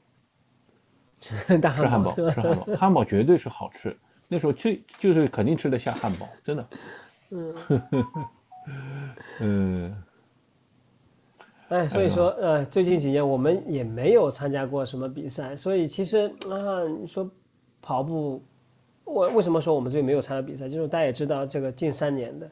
[1.60, 3.94] 大汉堡，吃汉堡，汉堡绝对是好吃。
[4.28, 6.66] 那时候最就是肯定吃得下汉堡，真的。
[7.32, 7.54] 嗯，
[9.40, 10.02] 嗯，
[11.68, 17.30] 哎，所以说，呃，最近几年我们也没有参加过什么比赛，所以其实啊，你说
[17.82, 18.42] 跑步，
[19.04, 20.66] 我为什么说我们最近没有参加比赛？
[20.66, 22.50] 就是大家也知道，这个近三年的，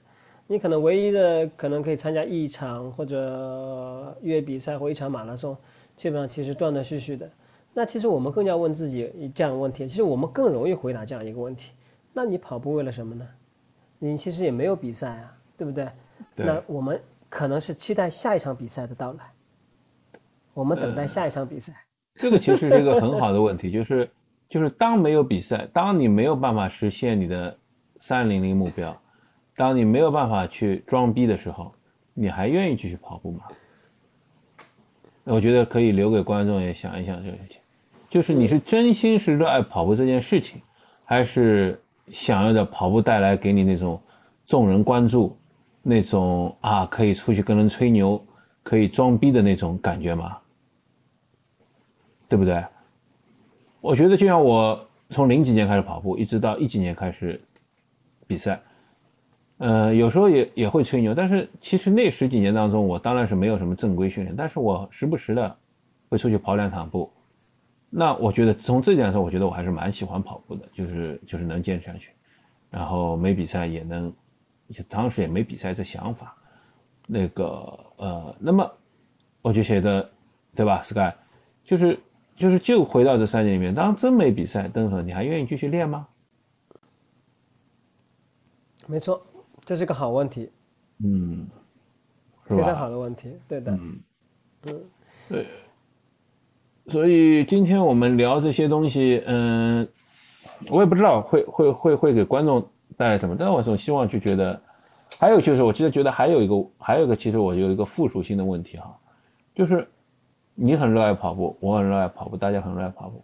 [0.52, 5.56] 你可能唯一的可能可以参加一场或者越野比赛或一场马拉松，
[5.96, 7.26] 基本上其实断断续续的。
[7.72, 11.72] 那其实我们更要问自己这样的问题，其实我们更容易回答这样一个问题：
[12.12, 13.26] 那你跑步为了什么呢？
[13.98, 15.88] 你其实也没有比赛啊，对不对？
[16.36, 19.20] 那我们可能是期待下一场比赛的到来，
[20.52, 21.72] 我们等待下一场比赛。
[22.16, 24.06] 这个其实是一个很好的问题，就是
[24.46, 27.56] 就是当没有比赛，当你没有办法实现你的
[28.00, 28.94] 三零零目标，
[29.56, 31.72] 当你没有办法去装逼的时候，
[32.14, 33.44] 你还愿意继续跑步吗？
[35.24, 37.60] 我觉得可以留给观众也想一想这个事情，
[38.10, 40.60] 就是你是真心是热爱跑步这件事情，
[41.04, 41.78] 还是？
[42.08, 43.98] 想要着跑步带来给你那种
[44.44, 45.34] 众人关注，
[45.82, 48.22] 那种啊可以出去跟人吹牛，
[48.64, 50.36] 可以装逼的那种感觉吗？
[52.28, 52.62] 对不对？
[53.80, 57.40] 我觉得就像我从零几年开始跑步，一直到一几年开始
[58.26, 58.60] 比赛，
[59.62, 65.56] 呃，有时候也也会吹牛，但是其实那十几年当中，我当然是没有什么正规训练，但是我时不时的
[66.08, 67.08] 会出去跑两场步。
[67.88, 72.10] 那我觉得从这点上，我觉得我还是蛮喜欢跑步的，就是就是能坚持下去，
[72.70, 74.12] 然后没比赛也能，
[74.70, 76.34] 就当时也没比赛这想法，
[77.06, 78.68] 那个呃，那么
[79.42, 80.10] 我就觉得，
[80.56, 81.12] 对吧，Sky，
[81.64, 81.96] 就是
[82.34, 86.08] 就是就回到这三年里面，当真没比赛，邓总，你还愿意继续练吗？
[88.88, 89.24] 没错，
[89.64, 90.50] 这是个好问题，
[91.04, 91.46] 嗯，
[92.44, 94.00] 非常好的问题，对的，嗯，
[95.28, 95.46] 对。
[96.88, 99.88] 所以今天我们聊这些东西，嗯，
[100.68, 102.60] 我也不知道会会会会给观众
[102.96, 104.60] 带来什么，但是我总希望就觉得，
[105.16, 108.98] 还有就是，我其实觉得还有一个还有一个，其实我有一个附属性的问题哈，
[109.54, 109.88] 就是
[110.56, 113.22] 你很热爱跑步，我很热爱跑步，大家很热爱跑步，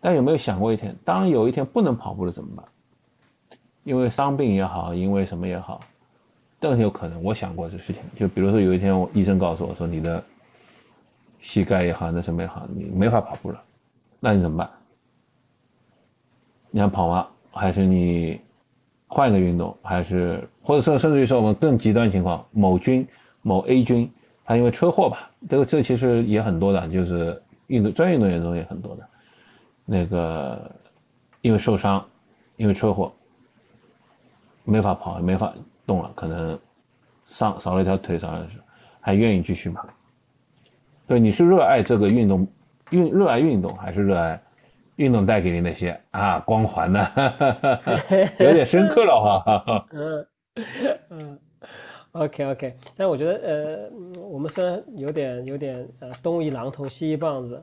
[0.00, 2.64] 但有没有想过一天，当有一天不能跑步了怎么办？
[3.88, 5.80] 因为伤病也好，因为什么也好，
[6.60, 7.24] 都很有可能。
[7.24, 10.22] 我想过这事情，就比如说有一天我医生告诉我说你的
[11.38, 13.58] 膝盖也好，那什么也好，你没法跑步了，
[14.20, 14.68] 那你怎么办？
[16.70, 17.26] 你想跑吗？
[17.50, 18.38] 还是你
[19.06, 19.74] 换一个运动？
[19.82, 23.08] 还是或者说甚至于说我们更极端情况，某军
[23.40, 24.10] 某 A 军
[24.44, 29.08] 他因为车祸吧，这个这其实也很多的，就是运动专业运动员中也很多的，
[29.86, 30.70] 那个
[31.40, 32.04] 因为受伤，
[32.56, 33.10] 因为车祸
[34.68, 35.52] 没法跑，没法
[35.86, 36.58] 动了，可能
[37.24, 38.46] 上少了一条腿，少了
[39.00, 39.82] 还愿意继续吗？
[41.06, 42.46] 对，你是热爱这个运动，
[42.90, 44.40] 运热爱运动，还是热爱？
[44.96, 47.08] 运动带给你那些啊光环呢，
[48.40, 49.86] 有点深刻了哈。
[49.94, 50.26] 嗯
[51.10, 51.38] 嗯
[52.10, 57.62] ，OK OK，但我觉得呃，我们虽然有点有点呃东一榔头西一棒子，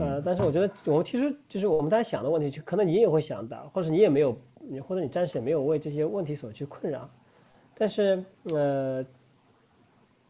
[0.00, 4.34] 呃，但是我觉得我们其实就是我们大家想的问题，就可能你也会想到，或者你也没有，
[4.68, 7.08] 你或者你暂时也没有为这些问题所去困扰，
[7.74, 9.04] 但是呃，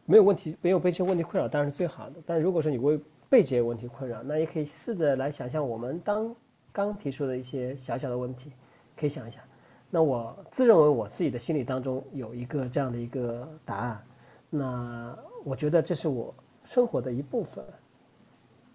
[0.05, 2.15] 没有问题，没有被这些问题困扰当然是最好的。
[2.25, 6.35] 但如果说你为被这些问题困扰，那也可以试着来想象我们当
[6.71, 8.51] 刚提出的一些小小的问题，
[8.97, 9.43] 可以想一想。
[9.89, 14.03] 那我自认为我自己的心里当中有一个这样的一个答案，
[14.49, 17.65] 那我觉得这是我生活的一部分，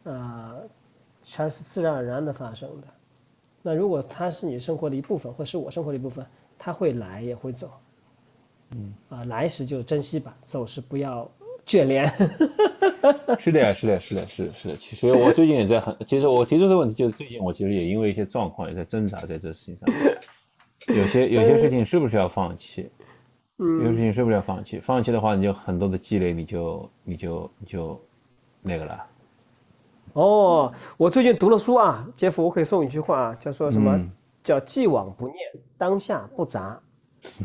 [0.05, 0.57] 啊，
[1.35, 2.87] 它是自然而然的发生的。
[3.63, 6.25] 那如果它是你生活的一部分，或是我生活的一部分，
[6.59, 7.71] 它会来也会走，
[8.71, 11.31] 嗯，啊，来时就珍惜吧，走时不要。
[11.67, 12.11] 眷恋，
[13.39, 14.77] 是的呀，是的，是的，是是。
[14.79, 20.97] 其实我最近也在很，其实我提出这个问题，就是最近我其实也因为一些状况也在挣扎在这事情上。
[20.97, 22.89] 有些有些事情是不是要放弃？
[23.59, 24.81] 有些事情是不是要放弃？
[24.81, 28.01] 放弃的话，你就很多的积累，你就你就你就
[28.63, 29.07] 那个了。
[30.19, 33.97] 哦，我最近读了书啊，杰夫，我可以送你一句话啊，叫说什么？
[34.43, 35.37] 叫既往不念，
[35.77, 36.81] 当下不杂，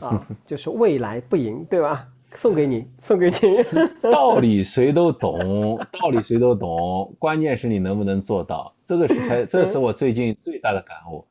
[0.01, 2.07] 啊， 就是未来不迎，对吧？
[2.33, 3.63] 送给你，送给你。
[4.11, 8.73] 道理谁都懂，道理谁都懂，关键是你能不能做到。
[8.87, 11.23] 这个是才，这是我最近最大的感悟，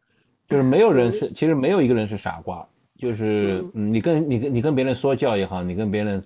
[0.48, 2.64] 就是没有人是，其实没有一个人是傻瓜。
[2.96, 6.22] 就是你跟你跟你跟别人说教也好，你跟别人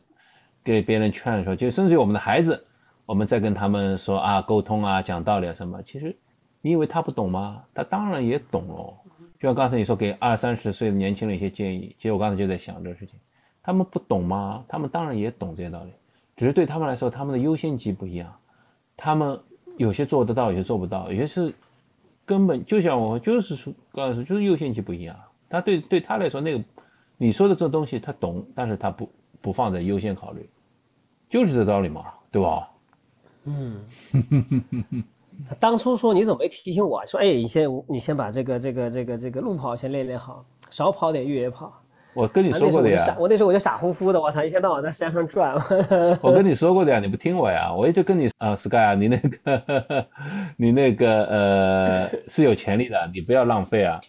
[0.63, 2.66] 给别人劝说，就甚至于我们的孩子，
[3.07, 6.15] 我们在跟他们说啊，沟通啊，讲道理啊什么，其实
[6.61, 7.63] 你以为他不懂吗？
[7.73, 8.93] 他当然也懂哦。
[9.39, 13.19] 就像刚才你说给二三十岁的年轻人一些建议，其实我刚才就在想这个事情。
[13.63, 14.65] 他们不懂吗？
[14.67, 15.91] 他们当然也懂这些道理，
[16.37, 18.35] 只是对他们来说，他们的优先级不一样。
[18.97, 19.39] 他们
[19.77, 21.55] 有些做得到，有些做不到，有些是
[22.25, 25.17] 根本就像我就是说，刚才说就是优先级不一样。
[25.49, 26.65] 他对对他来说，那个
[27.17, 29.09] 你说的这东西他懂，但是他不
[29.41, 30.49] 不放在优先考虑，
[31.29, 32.69] 就是这道理嘛，对吧？
[33.47, 35.05] 嗯，
[35.59, 37.05] 当初说你怎么没提醒我？
[37.07, 41.73] 说哎，你先你先把这个这个这个这个路跑先练练好，少跑点越野跑。
[42.13, 45.55] 我跟你说过的呀，我那时候我就傻乎乎的，我操，一天到晚在山上转。
[46.23, 50.07] 我跟你说过的呀，你不听我呀，我一直跟你啊，Sky 啊，你那个，
[50.57, 54.01] 你那个呃是有潜力的，你不要浪费啊。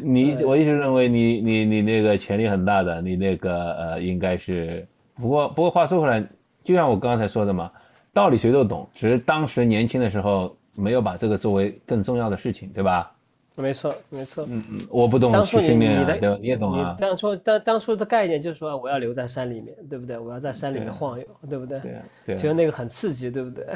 [0.00, 4.88] 你我一直认为你你你那个潜力很大的，你那个呃应该是。
[5.16, 6.26] 不过不过话说回来，
[6.64, 7.70] 就像我刚才说的嘛，
[8.16, 13.12] 道理谁都懂，只是当时年轻的时候没有把这个作为更重要的事情，对吧？
[13.56, 14.46] 没错，没错。
[14.48, 16.38] 嗯嗯，我不懂去训练，对吧？
[16.40, 16.96] 你也懂啊。
[16.98, 20.18] 当初当当初的概念就是说，我要留在山里面，对不对？
[20.18, 21.78] 我要在山里面晃悠，对不对？
[21.80, 22.36] 对对。
[22.38, 23.66] 觉得那个很刺激，对不对？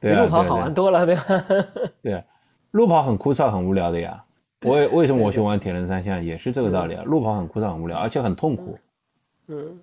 [0.00, 1.22] 比路跑好玩多了，对吧？
[2.02, 2.24] 对，
[2.70, 4.24] 路跑很枯燥、很无聊的呀。
[4.62, 7.02] 我为什么我去玩铁人三项也是这个道理啊？
[7.04, 8.72] 路跑很枯燥、很无聊，而且很痛苦。
[8.72, 8.78] 嗯。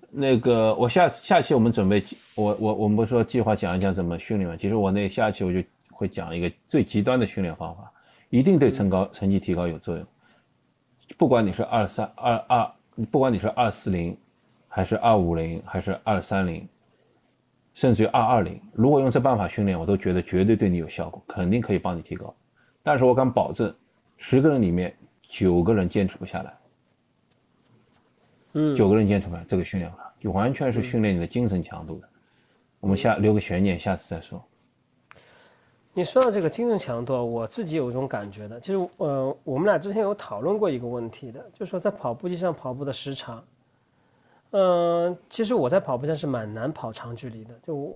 [0.09, 2.03] 那个，我下下期我们准备，
[2.35, 4.55] 我我我们不是说计划讲一讲怎么训练嘛？
[4.57, 7.91] 其实我那下期我就会讲一个最极端的训练方法。
[8.31, 10.05] 一定对成高成绩提高有作用。
[11.17, 12.71] 不管你是二三二二，
[13.09, 14.15] 不管你是二四零，
[14.67, 16.67] 还是二五零，还是二三零，
[17.73, 22.31] 甚至于二二零，如果用这办法训练，我都觉得绝对对你有效果，肯定可以帮你提高。
[22.83, 23.73] 但是我敢保证，
[24.17, 26.53] 十个人里面九个人坚持不下来。
[28.53, 32.09] 嗯，九个人坚持不下来，这个训练法就完全是训练你的精神强度的。
[32.79, 34.41] 我们下留个悬念，下次再说。
[35.93, 43.43] 你说到这个精神强度，我自己有一种感觉的，其实，呃，我们俩之前有讨论过一个问题的，就是说在跑步机上跑步的时长，
[44.51, 47.93] 嗯，其实我在跑步上是蛮难跑长距离的，就我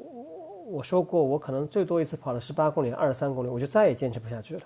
[0.65, 4.61] 我说过，我可能最多一次跑了十八公里、二十三公里，我就再也坚持不下去了。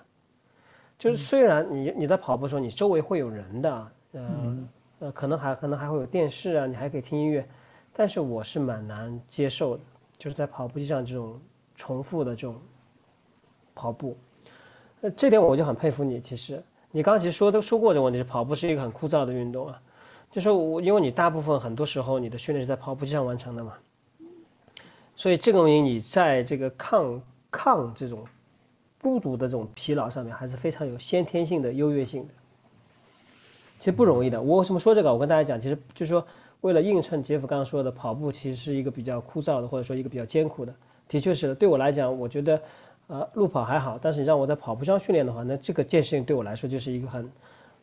[0.98, 4.56] 就是虽然你你在跑步的时候，你周围会有人的，呃
[5.00, 7.46] 呃，可能还可能还会有电视啊，你还可以听音乐，
[7.92, 9.82] 但是我是蛮难接受的，
[10.18, 11.40] 就是在跑步机上这种
[11.74, 12.60] 重复的这种。
[13.80, 14.18] 跑步，
[15.02, 16.20] 呃，这点我就很佩服你。
[16.20, 19.80] 其实你刚刚其实说都说过这个问题，是跑步是一个很枯燥的运动啊。
[20.28, 23.74] 就是我因为你大部分很多时候你的训练是在跑步机上完成的嘛，
[25.14, 27.22] 所以这个原因你在这个抗
[27.52, 28.26] 抗这种
[29.00, 32.34] 孤独的这种疲劳上面还是非常有先天性的优越性的。
[33.78, 34.40] 其实不容易的。
[34.40, 35.12] 我为什么说这个？
[35.12, 36.26] 我跟大家讲，其实就是说，
[36.62, 40.74] 为了映衬杰夫刚刚说的，跑步其实是一个比较枯燥的，或者说一个比较艰苦的。
[41.08, 42.60] 的确是的，对我来讲，我觉得，
[43.06, 47.30] 呃，路跑还好，但是你让我在跑步上训练的话，那这个件事情对我来说就是一个很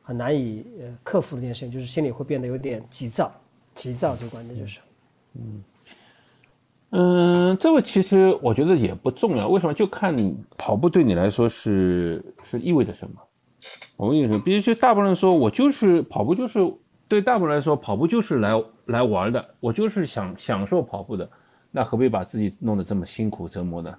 [0.03, 3.31] 很难以呃克服的一件事情，就是心里会变得有点急躁，
[3.73, 4.79] 急躁最关键就是。
[5.33, 5.63] 嗯
[6.91, 9.73] 嗯，这个其实我觉得也不重要，为什么？
[9.73, 10.15] 就看
[10.55, 13.15] 跑步对你来说是是意味着什么。
[13.97, 16.59] 我跟你说，比如就大部分人说，我就是跑步，就是
[17.07, 18.51] 对大部分人来说，跑步就是来
[18.85, 21.29] 来玩的，我就是想享受跑步的，
[21.71, 23.95] 那何必把自己弄得这么辛苦折磨呢？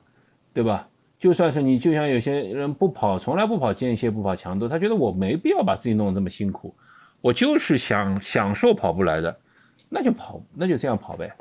[0.53, 0.88] 对吧？
[1.18, 6.74] 就算是你，就像有些人不跑，从来不跑间歇，不跑强度，他觉得我没必要把自己弄得这么辛苦，
[7.22, 9.34] 我就是想享受跑步来的，
[9.88, 11.34] 那就跑，那就这样跑呗，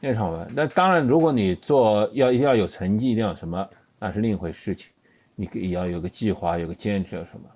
[0.00, 0.46] 那场玩。
[0.54, 3.68] 那当然，如果你做要要有成绩，一定要什么，
[3.98, 4.92] 那是另一回事情，
[5.34, 7.48] 你也要有个计划，有个坚持，有什么？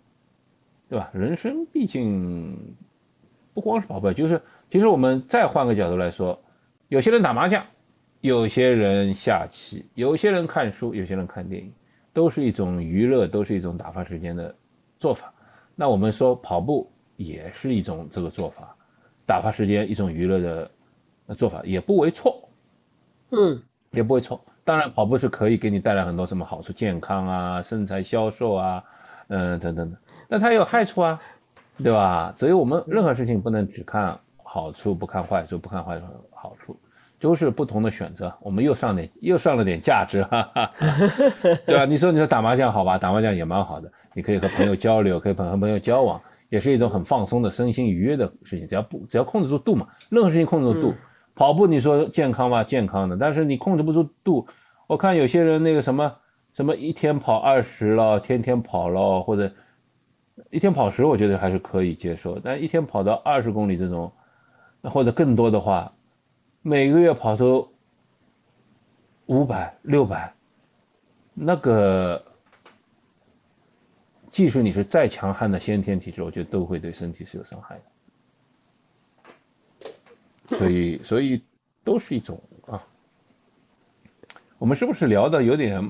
[0.92, 1.08] 对吧？
[1.14, 2.76] 人生毕竟
[3.54, 4.38] 不光是跑步，就是
[4.68, 6.38] 其实我们再换个角度来说，
[6.88, 7.64] 有些人打麻将，
[8.20, 11.72] 有些人下棋，有些人看书，有些人看电影，
[12.12, 14.54] 都是一种娱乐，都是一种打发时间的
[14.98, 15.32] 做法。
[15.74, 18.76] 那我们说跑步也是一种这个做法，
[19.24, 20.70] 打发时间一种娱乐的
[21.34, 22.46] 做法，也不为错。
[23.30, 23.62] 嗯，
[23.92, 24.38] 也不会错。
[24.62, 28.84] 当然，跑步是可以给你带来很多什么好处，健康啊，身材消瘦啊，
[29.28, 29.96] 嗯，等等的。
[30.32, 31.20] 那它也有害处啊，
[31.84, 32.32] 对吧？
[32.34, 36.74] 所以我们任何事情不能只看好处，不看坏处，不看坏处好处，
[37.20, 38.32] 都是不同的选择。
[38.40, 40.72] 我们又上点，又上了点价值，哈哈，
[41.66, 41.84] 对吧？
[41.84, 42.96] 你说你说打麻将好吧？
[42.96, 46.18] 打麻将也蛮好的，你可以和朋友交流，可以和朋友交往，
[46.48, 48.66] 也是一种很放松的身心愉悦的事情。
[48.66, 50.94] 只要不只要控制住度嘛，任何事情控制住度。
[51.34, 52.64] 跑步你说健康吗？
[52.64, 54.46] 健康的，但是你控制不住度。
[54.86, 56.10] 我看有些人那个什么
[56.54, 59.52] 什么一天跑二十了，天天跑了，或者。
[60.50, 64.10] 一天跑十，我觉得还是可以接受，但一天跑到二十公里这种，
[64.80, 65.92] 那或者更多的话，
[66.62, 67.70] 每个月跑出
[69.26, 70.32] 五百、六百，
[71.34, 72.24] 那个，
[74.30, 77.78] 即使你是再强悍的先天体质，我觉得都会对身体是有伤害
[80.48, 80.56] 的。
[80.56, 81.42] 所以，所以
[81.84, 82.82] 都是一种啊。
[84.58, 85.82] 我们是不是聊的有点？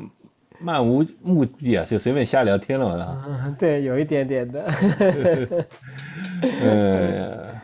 [0.62, 3.24] 漫无目的啊，就随便瞎聊天了嘛。
[3.26, 4.64] 嗯，对，有一点点的。
[6.60, 7.54] 呃，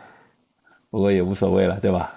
[0.89, 2.15] 不过也无所谓了，对吧？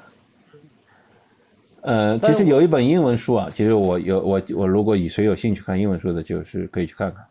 [1.83, 7.24] 呃，其实有一本英文书啊，其实我有我我如果以谁有兴趣看英文书的，就是可以去看看，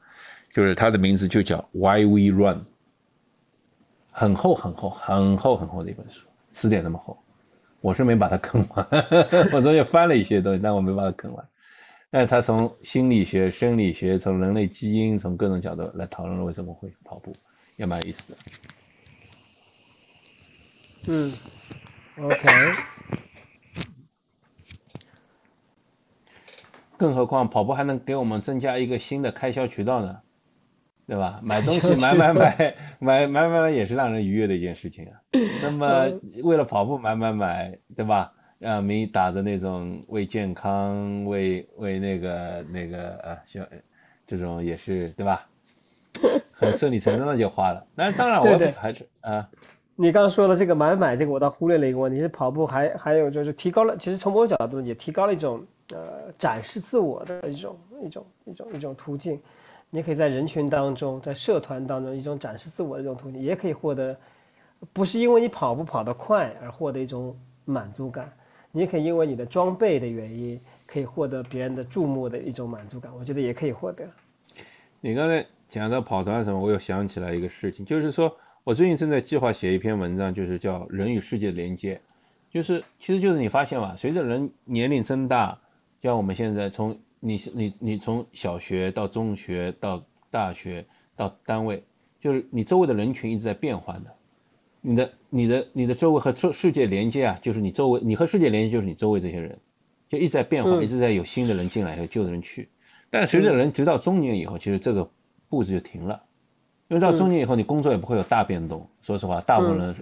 [0.52, 2.58] 就是它的名字就叫《Why We Run》，
[4.12, 7.18] 很厚很厚很厚很厚的一本书，词典那么厚，
[7.80, 8.86] 我是没把它啃完，
[9.54, 11.45] 我昨天翻了一些东西，但我没把它啃完。
[12.14, 17.32] 那他从心理学、生理学，从人类基因，从各种角度来讨论了为什么会跑步，
[17.78, 18.38] 也蛮有意思的。
[21.07, 21.34] 嗯
[22.18, 22.47] ，OK。
[26.97, 30.20] 更何况跑步还能给我们增加一个新的开销渠道呢，
[31.07, 31.39] 对吧？
[31.41, 35.14] 买东西买买买买买买买也是让人愉悦的一件事情啊。
[35.64, 36.12] 那么
[36.43, 38.34] 为了跑步买买买，对吧？
[38.62, 43.62] 啊，名打着那种为健康、为为那个那个呃，小
[44.28, 45.47] 这种也是对吧？
[46.51, 47.86] 很顺理成章的就花了。
[47.95, 49.47] 那当然，我还是啊。
[49.95, 59.39] 你刚刚说的这个买买这个，我倒忽略了一个问题，是跑步还还有就是提高了，其实从某种角度也提高了一种呃展示自我的一种一种一种一种途径。
[59.89, 64.16] 你可以在人群当中，在社团当中一种展示自我的一种途径，也可以获得，
[64.93, 67.36] 不是因为你跑步跑得快而获得一种
[67.66, 68.32] 满足感。
[68.72, 74.07] 你可以因为你的装备的原因，可以获得别人的注目的一种满足感，我觉得也可以获得。
[74.99, 81.95] 你刚才讲到跑团什么，我又想起来一个事情，就是说我最近正在计划写一篇文章，就是叫《人与世界的连接》，
[82.49, 85.51] 就是其实就是你发现吧，随着人年龄增大，
[85.99, 91.84] 就像我们现在从你你你从小学到中学到大学到单位，
[92.19, 94.15] 就是你周围的人群一直在变换的。
[94.82, 99.57] 你的、你的、你的周围和世世界连接啊，就是你周围，你和世界连接就是你周围这些人，
[100.09, 102.67] 就一直在变化，一直在有新的人进来，和旧的人去。
[103.09, 105.07] 但随着人直到中年以后，其实这个
[105.47, 106.21] 步子就停了，
[106.88, 108.88] 因为到中年以后，你工作也不会有大变动。
[109.01, 109.95] 说实话，大部分人，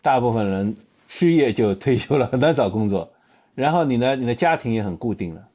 [0.00, 0.76] 大部分人
[1.08, 3.10] 失业就退休了，很难找工作。
[3.54, 5.48] 然后你呢，你的家庭也很固定了，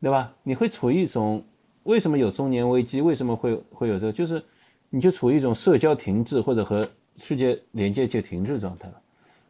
[0.00, 0.32] 对吧？
[0.42, 1.44] 你会处于一种
[1.82, 3.00] 为什么有中年危机？
[3.00, 4.12] 为什么会会有这个？
[4.12, 4.42] 就是
[4.90, 6.88] 你就处于一种社交停滞或者和
[7.18, 8.94] 世界连接就停滞状态了。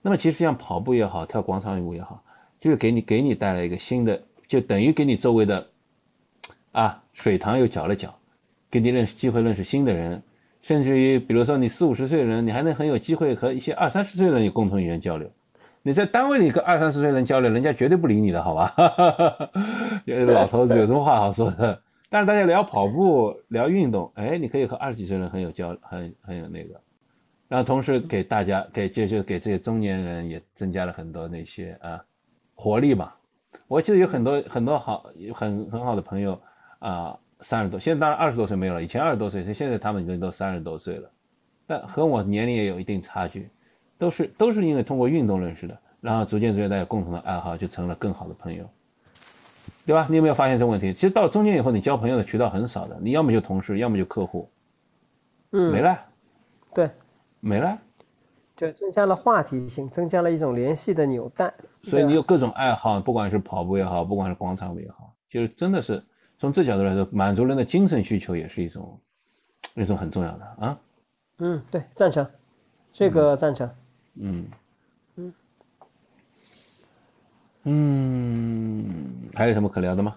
[0.02, 2.22] 那么其实像跑步也好，跳广场舞也好，
[2.60, 5.66] 就是给你给你带来一个新的，就等于给你周围的
[6.72, 8.14] 啊水塘又搅了搅，
[8.70, 10.22] 给你认识机会认识新的人，
[10.62, 15.30] 甚至于比如说你四五十岁的人，你还能很有机会和一些二三十岁的人有共同语言交流。
[15.82, 18.74] 你在单位里跟二三十岁人交流，人家绝对不理你的，好吧？
[20.06, 21.80] 老头子有什么话好说的？
[22.10, 26.80] 但是大家聊跑步、聊运动，哎，你可以和二十几岁人很有交、很很有那个，
[27.49, 32.01] 然后同时给大家给就就给这些中年人也增加了很多那些啊
[32.55, 33.12] 活力嘛。
[33.66, 36.40] 我记得有很多很多好很很好的朋友
[36.78, 41.11] 啊，三十多，现在当然二十多岁没有了，以前二十多岁，现在他们已经都三十多岁了，
[41.66, 43.49] 但和我年龄也有一定差距。
[44.01, 48.64] 都是都是因为通过运动认识的，然后逐渐逐渐大家共同的爱好就成了更好的朋友，
[49.84, 50.07] 对吧？
[50.09, 50.92] 你有没有发现这个问题？
[50.92, 54.49] 其实到中间以后，你交朋友的渠道很少的，你要么就同事，要么就客户，
[55.51, 55.99] 嗯，没了，
[56.72, 56.88] 对，
[57.41, 57.78] 没了，
[58.57, 61.53] 就增加了话题性，增加了一种联系的纽带。
[61.82, 66.03] 所以你有各种爱好，不管是跑步也好，不管是广场舞也好，就是真的是
[66.39, 69.01] 从这角度来说，满足人的精神需求也是一种
[69.74, 70.78] 一种很重要的啊。
[71.39, 72.28] 嗯，对，赞成，
[72.93, 73.70] 这个赞成。
[74.20, 74.47] 嗯
[75.16, 75.34] 嗯
[77.64, 80.16] 嗯，还有什么可聊的吗？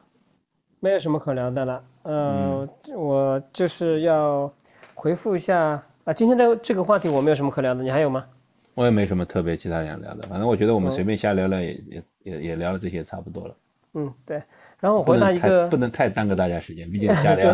[0.79, 1.83] 没有什么可聊的了。
[2.01, 4.51] 呃，我就是要
[4.95, 8.25] 回复一下啊，今天的这个话题我没有什么可聊的，你还有吗？
[8.73, 13.55] 我也没什么特别其他想聊的，反正我觉得我们随便瞎聊聊也也也也聊了这些差不多了。
[13.93, 14.41] 嗯，对。
[14.79, 17.53] 然后我回答一个，不能太耽搁大家时间，毕竟 瞎聊，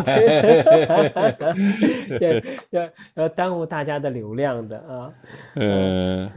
[2.70, 5.12] 要要要耽误大家的流量的啊。
[5.56, 6.30] 嗯，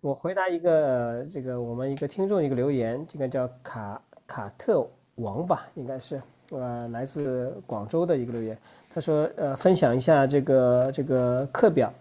[0.00, 8.56] 我回答一个这个我们一个听众一个留言，这个叫卡卡特王吧，应该是呃来自广州的一个留言。
[8.94, 11.92] 他说呃分享一下这个这个课表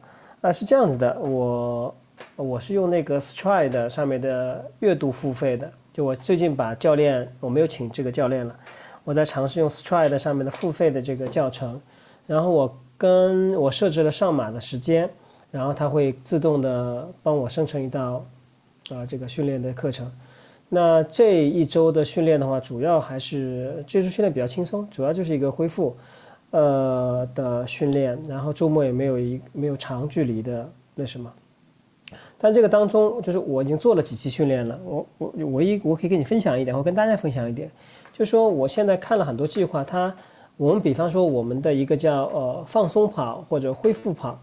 [0.42, 1.96] 啊是这样子的，我
[2.36, 5.72] 我是用那个 Stride 上面的阅读付费的。
[5.92, 8.56] 就我最近把教练，我没有请这个教练了，
[9.04, 11.82] 我在尝试用 Stride 上面的付费的这个教程，
[12.28, 15.10] 然后我跟我设置了上马的时间，
[15.50, 18.24] 然后它会自动的帮我生成一道，
[18.92, 20.12] 啊这个训练的课程。
[20.70, 25.96] 那这一周的训练的话，主要还是这周训练比较轻松，主要就是一个恢复，
[26.54, 31.32] 呃的训练，然后周末也没有一没有长距离的那什么。
[32.38, 34.80] 但这个当中，就是我已经做了几期训练了。
[34.86, 37.72] 我我唯一我可以跟你分享一点，我跟大家分享一点，
[38.12, 40.14] 就是说我现在看了很多计划，它
[40.58, 44.38] 我们比方说我们的一个叫呃放松跑或者恢复跑，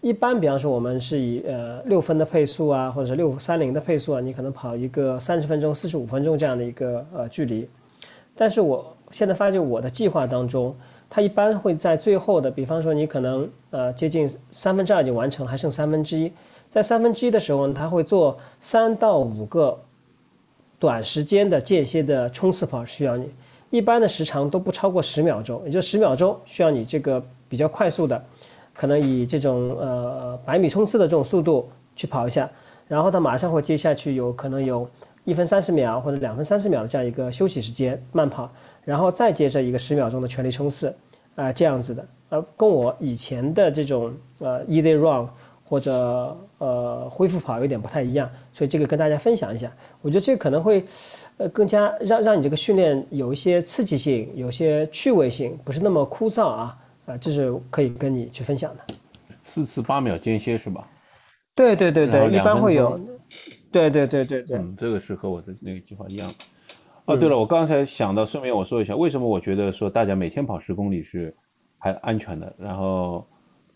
[0.00, 7.68] 一般比方说我们是以呃六分的配速啊，或者是六三零的配速啊，你可能跑一个三十分钟、四十五分钟这样的一个呃距离。
[8.36, 10.76] 但是我现在发现我的计划当中，
[11.10, 16.30] 它一般会在最后的，比方说你可能呃接近三分之二已经完成，还剩三分之一。
[16.70, 19.78] 在三分之一的时候呢，他会做三到五个
[20.78, 23.30] 短时间的间歇的冲刺跑，需要你
[23.70, 28.22] 一般的时长都不超过十秒钟，也就十秒钟需要你这个比较快速的，
[28.74, 32.48] 可能以这种呃百米冲刺的这种速度去跑一下，
[32.86, 34.86] 然后他马上会接下去有可能有
[35.24, 38.50] 一分三十秒或者两分三十秒的这样一个休息时间慢跑，
[38.88, 40.94] 然后再接着一个十秒钟的全力冲刺
[41.34, 45.28] 啊这样子的，呃跟我以前的这种呃 easy run。
[45.70, 49.70] 或者呃恢复跑有点不太一样，所以这个跟大家分享一下。
[50.00, 50.82] 我觉得这个可能会，
[51.36, 58.94] 呃更加让让你这个训练有一些刺激性，有些趣味性，不是那么枯燥啊啊，这是可以跟你去分享的。
[59.42, 60.88] 四次八秒间歇是吧？
[61.54, 62.98] 对对对对，一般会有。
[63.70, 64.56] 对对对对对。
[64.56, 66.32] 嗯，这个是和我的那个计划一样。
[67.08, 71.34] 哦，对了，我刚才想到，顺便我说一下，为什么我觉得说大家每天跑十公里是
[71.78, 73.26] 还安全的，然后。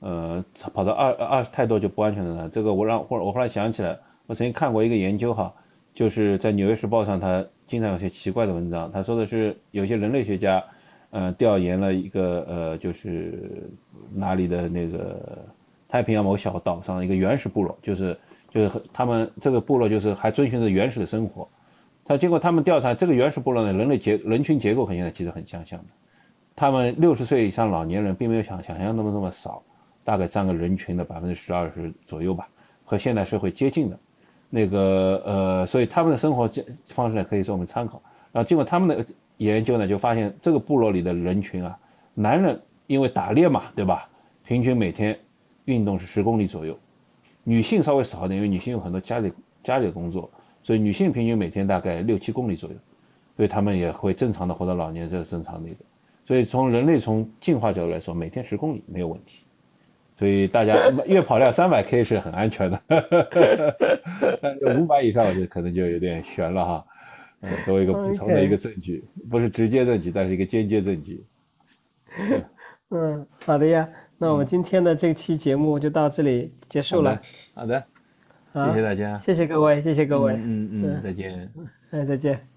[0.05, 2.51] 呃，跑到二二太多就不安全的呢。
[2.53, 5.55] 这个我让或者我后来想起来，我曾经看过一个研究哈，
[5.95, 8.91] 就是在《纽约时报》上，他经常有些奇怪的文章。
[8.91, 10.61] 他说的是有些人类学家，
[11.11, 13.71] 呃，调研了一个呃，就是
[14.13, 15.39] 哪里的那个
[15.89, 18.19] 太平洋某小岛上一个原始部落，就是
[18.51, 21.49] 就是他们这个部落就是还遵循着原始的生活。
[22.13, 25.87] 他经过他们调查，这个原始部落的人类结人群结构和现在其实很相像的。
[26.55, 29.63] 他们六十岁以上老年人并没有想想象那么那么少。
[30.05, 32.49] 大概占个人群的百分之十二十左右吧，
[32.85, 33.97] 和现代社会接近的，
[34.51, 36.51] 那个呃，所以他们的生活
[36.89, 38.03] 方式呢可以做我们参考。
[38.33, 39.07] 然后经过他们的
[39.37, 41.79] 研究呢，就发现这个部落里的人群啊，
[42.15, 44.09] 男人因为打猎嘛，对吧？
[44.45, 45.17] 平均每天
[45.67, 46.77] 运动是十公里左右，
[47.45, 49.33] 女性稍微少一点，因为女性有很多家里
[49.63, 50.29] 家里的工作，
[50.63, 52.77] 所以女性平均每天大概六七公里左右，
[53.37, 55.79] 所以她们也会正常的活到老年，这是正常的一个。
[56.27, 59.45] 所以从人类从进化角度来说，每天十公里没有问题。
[60.19, 62.81] 所以大家月跑量三百 K 是很安全的，
[64.41, 66.85] 但是五百以上我觉得可能就有点悬了哈。
[67.41, 71.25] 嗯，作为一个补充的一个证据，不是直接证据，但是一个间接证据。
[72.91, 77.21] 嗯，好的呀，那我们今天的这期节目就到这里结束了。
[77.53, 77.85] 好的，
[78.55, 81.49] 谢谢大家，谢谢各位，谢谢各位，嗯嗯，再见，
[81.91, 82.52] 哎，再见。